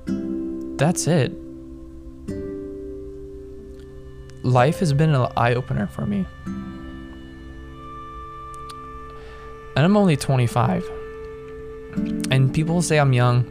That's 0.07 1.07
it. 1.07 1.33
Life 4.43 4.79
has 4.81 4.93
been 4.93 5.15
an 5.15 5.31
eye 5.37 5.55
opener 5.55 5.87
for 5.87 6.07
me. 6.07 6.27
And 9.75 9.85
I'm 9.85 9.97
only 9.97 10.17
25. 10.17 11.02
People 12.53 12.83
say 12.83 12.99
I'm 12.99 13.13
young. 13.13 13.45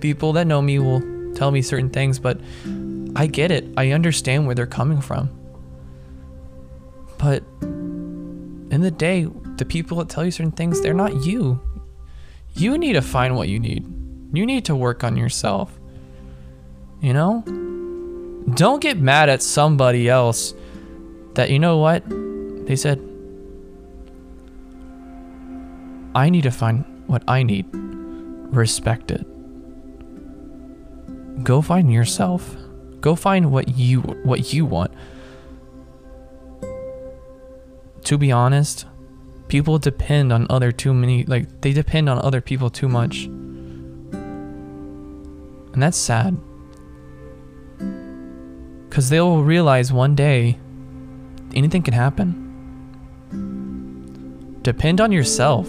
People 0.00 0.32
that 0.34 0.46
know 0.46 0.62
me 0.62 0.78
will 0.78 1.02
tell 1.34 1.50
me 1.50 1.60
certain 1.62 1.90
things, 1.90 2.18
but 2.18 2.40
I 3.16 3.26
get 3.26 3.50
it. 3.50 3.64
I 3.76 3.90
understand 3.90 4.46
where 4.46 4.54
they're 4.54 4.66
coming 4.66 5.00
from. 5.00 5.30
But 7.18 7.42
in 7.62 8.80
the 8.80 8.90
day, 8.90 9.26
the 9.56 9.64
people 9.64 9.98
that 9.98 10.08
tell 10.08 10.24
you 10.24 10.30
certain 10.30 10.52
things, 10.52 10.80
they're 10.80 10.94
not 10.94 11.24
you. 11.24 11.60
You 12.54 12.78
need 12.78 12.92
to 12.92 13.02
find 13.02 13.36
what 13.36 13.48
you 13.48 13.58
need. 13.58 13.84
You 14.32 14.46
need 14.46 14.64
to 14.66 14.76
work 14.76 15.02
on 15.04 15.16
yourself. 15.16 15.76
You 17.00 17.12
know? 17.12 17.42
Don't 18.54 18.80
get 18.80 18.98
mad 18.98 19.28
at 19.28 19.42
somebody 19.42 20.08
else 20.08 20.54
that, 21.34 21.50
you 21.50 21.58
know 21.58 21.78
what? 21.78 22.04
They 22.66 22.76
said, 22.76 22.98
I 26.14 26.30
need 26.30 26.42
to 26.42 26.50
find 26.50 26.84
what 27.06 27.22
I 27.28 27.42
need. 27.42 27.66
Respect 27.72 29.10
it. 29.10 29.26
Go 31.42 31.60
find 31.60 31.92
yourself. 31.92 32.56
Go 33.00 33.14
find 33.16 33.50
what 33.52 33.76
you 33.76 34.00
what 34.00 34.52
you 34.52 34.64
want. 34.64 34.92
To 38.04 38.18
be 38.18 38.30
honest, 38.30 38.86
people 39.48 39.78
depend 39.78 40.32
on 40.32 40.46
other 40.48 40.72
too 40.72 40.94
many 40.94 41.24
like 41.24 41.60
they 41.60 41.72
depend 41.72 42.08
on 42.08 42.18
other 42.18 42.40
people 42.40 42.70
too 42.70 42.88
much 42.88 43.24
and 45.74 45.82
that's 45.82 45.96
sad 45.96 46.36
because 48.88 49.10
they'll 49.10 49.42
realize 49.42 49.92
one 49.92 50.14
day 50.14 50.58
anything 51.54 51.82
can 51.82 51.94
happen 51.94 52.40
depend 54.62 55.00
on 55.00 55.12
yourself 55.12 55.68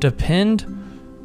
depend 0.00 0.66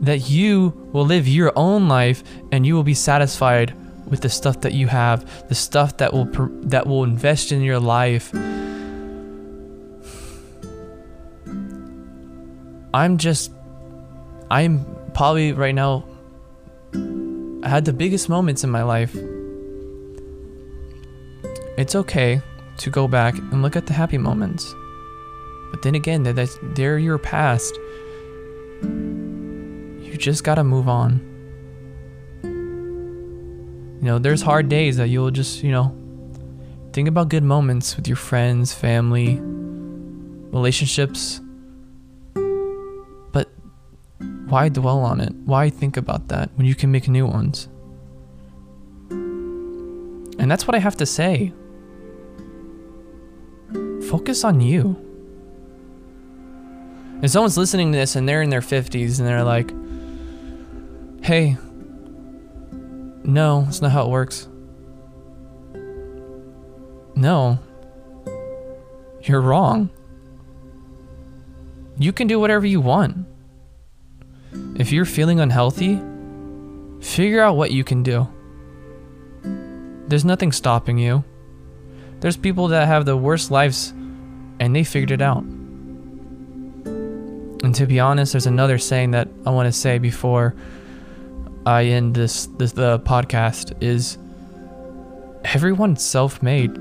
that 0.01 0.29
you 0.29 0.89
will 0.91 1.05
live 1.05 1.27
your 1.27 1.51
own 1.55 1.87
life 1.87 2.23
and 2.51 2.65
you 2.65 2.75
will 2.75 2.83
be 2.83 2.93
satisfied 2.93 3.73
with 4.07 4.21
the 4.21 4.29
stuff 4.29 4.61
that 4.61 4.73
you 4.73 4.87
have 4.87 5.47
the 5.49 5.55
stuff 5.55 5.97
that 5.97 6.13
will 6.13 6.27
that 6.61 6.85
will 6.85 7.03
invest 7.03 7.51
in 7.51 7.61
your 7.61 7.79
life 7.79 8.31
I'm 12.95 13.17
just, 13.17 13.51
I'm 14.49 14.85
probably 15.13 15.51
right 15.51 15.75
now, 15.75 16.05
I 16.93 17.67
had 17.67 17.83
the 17.83 17.91
biggest 17.91 18.29
moments 18.29 18.63
in 18.63 18.69
my 18.69 18.83
life. 18.83 19.13
It's 21.77 21.93
okay 21.93 22.41
to 22.77 22.89
go 22.89 23.09
back 23.09 23.37
and 23.37 23.61
look 23.61 23.75
at 23.75 23.85
the 23.85 23.91
happy 23.91 24.17
moments. 24.17 24.73
But 25.71 25.81
then 25.81 25.95
again, 25.95 26.23
they're, 26.23 26.47
they're 26.73 26.97
your 26.97 27.17
past. 27.17 27.77
You 28.85 30.17
just 30.17 30.43
gotta 30.43 30.63
move 30.63 30.87
on. 30.87 31.19
You 34.01 34.11
know, 34.11 34.19
there's 34.19 34.41
hard 34.41 34.69
days 34.69 34.97
that 34.97 35.07
you'll 35.09 35.31
just, 35.31 35.63
you 35.63 35.71
know, 35.71 35.95
think 36.93 37.07
about 37.07 37.29
good 37.29 37.43
moments 37.43 37.95
with 37.95 38.07
your 38.07 38.17
friends, 38.17 38.73
family, 38.73 39.39
relationships 40.51 41.41
But 43.31 43.49
why 44.47 44.69
dwell 44.69 44.99
on 44.99 45.19
it? 45.19 45.33
Why 45.45 45.69
think 45.69 45.97
about 45.97 46.29
that 46.29 46.49
when 46.55 46.65
you 46.65 46.75
can 46.75 46.91
make 46.91 47.07
new 47.09 47.25
ones? 47.25 47.67
And 50.39 50.49
that's 50.49 50.67
what 50.67 50.75
I 50.75 50.79
have 50.79 50.95
to 50.97 51.05
say. 51.05 51.53
Focus 54.09 54.43
on 54.43 54.61
you. 54.61 55.04
If 57.21 57.31
someone's 57.31 57.57
listening 57.57 57.91
to 57.91 57.97
this 57.97 58.15
and 58.15 58.27
they're 58.27 58.41
in 58.41 58.49
their 58.49 58.61
50s 58.61 59.19
and 59.19 59.27
they're 59.27 59.43
like, 59.43 59.71
hey, 61.23 61.57
no, 63.23 63.63
that's 63.63 63.81
not 63.81 63.91
how 63.91 64.05
it 64.05 64.09
works. 64.09 64.47
No, 67.15 67.59
you're 69.23 69.41
wrong. 69.41 69.89
You 71.97 72.11
can 72.11 72.27
do 72.27 72.39
whatever 72.39 72.65
you 72.65 72.81
want. 72.81 73.25
If 74.75 74.91
you're 74.91 75.05
feeling 75.05 75.39
unhealthy, 75.39 76.01
figure 77.01 77.41
out 77.41 77.55
what 77.55 77.71
you 77.71 77.83
can 77.83 78.03
do. 78.03 78.27
There's 80.07 80.25
nothing 80.25 80.51
stopping 80.51 80.97
you. 80.97 81.23
There's 82.19 82.37
people 82.37 82.67
that 82.67 82.87
have 82.87 83.05
the 83.05 83.17
worst 83.17 83.49
lives 83.49 83.91
and 84.59 84.75
they 84.75 84.83
figured 84.83 85.11
it 85.11 85.21
out. 85.21 85.43
And 87.65 87.73
to 87.73 87.87
be 87.87 87.99
honest, 87.99 88.33
there's 88.33 88.45
another 88.45 88.77
saying 88.77 89.09
that 89.11 89.27
I 89.43 89.49
want 89.49 89.65
to 89.65 89.71
say 89.71 89.97
before 89.97 90.53
I 91.65 91.85
end 91.85 92.13
this, 92.13 92.45
this 92.59 92.73
the 92.73 92.99
podcast 92.99 93.73
is 93.81 94.19
everyone's 95.43 96.05
self-made. 96.05 96.77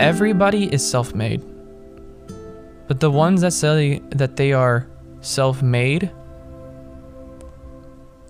Everybody 0.00 0.72
is 0.72 0.90
self-made. 0.90 1.44
But 2.86 3.00
the 3.00 3.10
ones 3.10 3.42
that 3.42 3.52
say 3.52 3.98
that 4.08 4.36
they 4.36 4.54
are 4.54 4.88
self-made, 5.20 6.10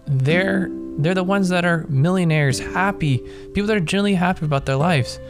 they're 0.08 0.68
they're 0.98 1.14
the 1.14 1.22
ones 1.22 1.50
that 1.50 1.64
are 1.64 1.86
millionaires, 1.88 2.58
happy, 2.58 3.18
people 3.54 3.68
that 3.68 3.76
are 3.76 3.80
genuinely 3.80 4.14
happy 4.14 4.44
about 4.44 4.66
their 4.66 4.74
lives. 4.74 5.20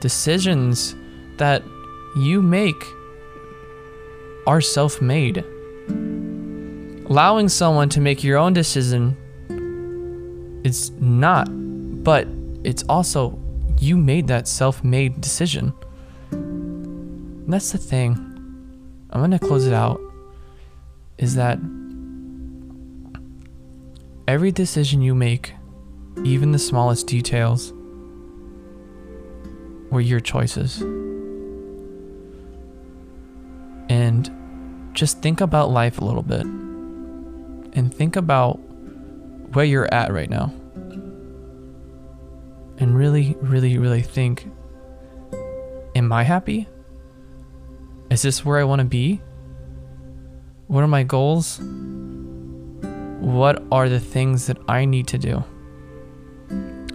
Decisions 0.00 0.94
that 1.38 1.62
you 2.14 2.42
make 2.42 2.84
are 4.48 4.60
self-made. 4.62 5.44
Allowing 7.10 7.50
someone 7.50 7.90
to 7.90 8.00
make 8.00 8.24
your 8.24 8.38
own 8.38 8.54
decision 8.54 9.14
is 10.64 10.90
not, 10.92 11.48
but 12.02 12.26
it's 12.64 12.82
also 12.88 13.38
you 13.78 13.98
made 13.98 14.26
that 14.28 14.48
self-made 14.48 15.20
decision. 15.20 15.74
And 16.30 17.52
that's 17.52 17.72
the 17.72 17.78
thing. 17.78 18.14
I'm 19.10 19.20
going 19.20 19.32
to 19.32 19.38
close 19.38 19.66
it 19.66 19.74
out 19.74 20.00
is 21.18 21.34
that 21.34 21.58
every 24.26 24.50
decision 24.50 25.02
you 25.02 25.14
make, 25.14 25.52
even 26.24 26.52
the 26.52 26.58
smallest 26.58 27.06
details, 27.06 27.74
were 29.90 30.00
your 30.00 30.20
choices. 30.20 30.80
And 33.90 34.37
just 34.98 35.22
think 35.22 35.40
about 35.40 35.70
life 35.70 36.00
a 36.00 36.04
little 36.04 36.22
bit. 36.22 36.44
And 36.44 37.94
think 37.94 38.16
about 38.16 38.54
where 39.52 39.64
you're 39.64 39.92
at 39.94 40.12
right 40.12 40.28
now. 40.28 40.52
And 42.78 42.96
really, 42.96 43.36
really, 43.40 43.78
really 43.78 44.02
think 44.02 44.46
Am 45.98 46.12
I 46.12 46.22
happy? 46.22 46.68
Is 48.08 48.22
this 48.22 48.44
where 48.44 48.60
I 48.60 48.64
want 48.64 48.78
to 48.78 48.84
be? 48.84 49.20
What 50.68 50.84
are 50.84 50.86
my 50.86 51.02
goals? 51.02 51.58
What 53.20 53.64
are 53.72 53.88
the 53.88 53.98
things 53.98 54.46
that 54.46 54.58
I 54.68 54.84
need 54.84 55.08
to 55.08 55.18
do? 55.18 55.42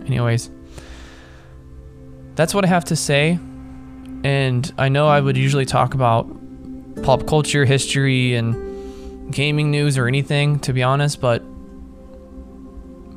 Anyways, 0.06 0.50
that's 2.36 2.54
what 2.54 2.64
I 2.64 2.70
have 2.70 2.86
to 2.86 2.96
say. 2.96 3.38
And 4.24 4.74
I 4.78 4.88
know 4.88 5.10
I 5.10 5.20
would 5.20 5.36
usually 5.36 5.66
talk 5.66 5.96
about 5.96 6.26
pop 7.02 7.26
culture, 7.26 7.66
history, 7.66 8.36
and 8.36 9.34
gaming 9.34 9.72
news 9.72 9.98
or 9.98 10.08
anything, 10.08 10.60
to 10.60 10.74
be 10.74 10.84
honest, 10.84 11.20
but 11.20 11.44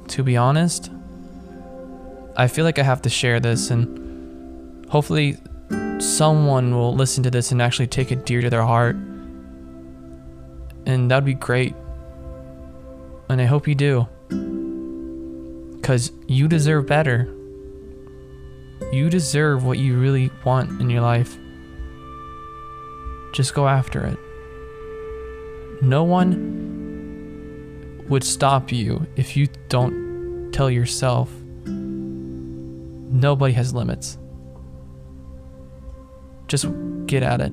to 0.09 0.23
be 0.23 0.37
honest, 0.37 0.91
I 2.37 2.49
feel 2.49 2.65
like 2.65 2.79
I 2.79 2.83
have 2.83 3.03
to 3.03 3.11
share 3.11 3.41
this, 3.41 3.71
and 3.71 4.87
hopefully, 4.89 5.37
someone 5.99 6.75
will 6.75 6.95
listen 6.95 7.23
to 7.23 7.31
this 7.31 7.53
and 7.53 7.61
actually 7.61 7.87
take 7.87 8.13
it 8.13 8.27
dear 8.27 8.41
to 8.41 8.51
their 8.51 8.63
heart. 8.63 8.97
And 10.87 11.11
that'd 11.11 11.25
be 11.25 11.35
great. 11.35 11.75
And 13.29 13.41
I 13.41 13.45
hope 13.45 13.67
you 13.67 13.75
do. 13.75 14.07
Because 15.77 16.13
you 16.29 16.49
deserve 16.49 16.87
better. 16.87 17.33
You 18.93 19.11
deserve 19.11 19.65
what 19.65 19.79
you 19.79 19.99
really 19.99 20.31
want 20.45 20.81
in 20.81 20.91
your 20.91 21.01
life. 21.01 21.37
Just 23.37 23.53
go 23.53 23.69
after 23.69 24.03
it. 24.07 24.17
No 25.83 26.05
one 26.05 26.33
would 28.09 28.25
stop 28.25 28.73
you 28.73 29.07
if 29.15 29.37
you 29.37 29.47
don't 29.69 30.51
tell 30.53 30.71
yourself 30.71 31.31
nobody 31.67 33.53
has 33.53 33.75
limits. 33.75 34.17
Just 36.49 36.65
get 37.05 37.23
at 37.23 37.43
it. 37.43 37.53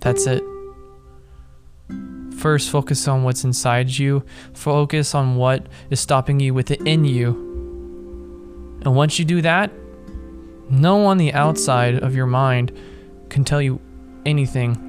That's 0.00 0.26
it. 0.26 0.42
First, 2.38 2.70
focus 2.70 3.06
on 3.06 3.22
what's 3.22 3.44
inside 3.44 3.90
you. 3.90 4.24
Focus 4.54 5.14
on 5.14 5.36
what 5.36 5.66
is 5.90 6.00
stopping 6.00 6.40
you 6.40 6.54
within 6.54 7.04
you. 7.04 7.32
And 8.86 8.96
once 8.96 9.18
you 9.18 9.26
do 9.26 9.42
that, 9.42 9.70
no 10.70 10.96
one 10.96 11.10
on 11.10 11.18
the 11.18 11.34
outside 11.34 11.96
of 11.96 12.16
your 12.16 12.24
mind 12.24 12.72
can 13.28 13.44
tell 13.44 13.62
you 13.62 13.80
anything. 14.26 14.84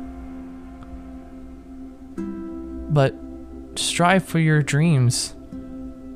But 2.92 3.16
strive 3.76 4.24
for 4.24 4.40
your 4.40 4.62
dreams. 4.62 5.36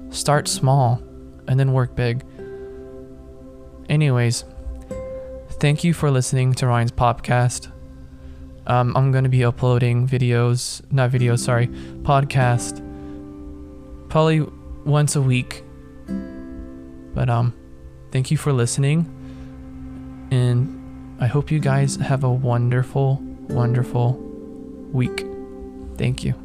Start 0.10 0.48
small 0.48 1.02
and 1.48 1.60
then 1.60 1.74
work 1.74 1.96
big. 1.96 2.24
Anyways, 3.90 4.46
thank 5.60 5.84
you 5.84 5.94
for 5.94 6.10
listening 6.10 6.54
to 6.56 6.68
Ryan's 6.68 6.92
podcast. 6.92 7.72
Um, 8.66 8.96
I'm 8.96 9.12
going 9.12 9.26
to 9.26 9.30
be 9.30 9.44
uploading 9.44 10.08
videos, 10.08 10.82
not 10.92 11.12
videos, 11.12 11.40
sorry, 11.40 11.68
podcast, 12.04 12.82
probably 14.10 14.42
once 14.86 15.16
a 15.16 15.22
week. 15.22 15.64
But 17.14 17.30
um, 17.30 17.54
thank 18.12 18.32
you 18.32 18.38
for 18.38 18.54
listening, 18.54 19.06
and 20.32 20.83
I 21.24 21.28
hope 21.28 21.52
you 21.52 21.60
guys 21.60 21.96
have 21.96 22.26
a 22.26 22.30
wonderful, 22.30 23.16
wonderful 23.48 24.12
week. 24.92 25.26
Thank 25.98 26.26
you. 26.26 26.43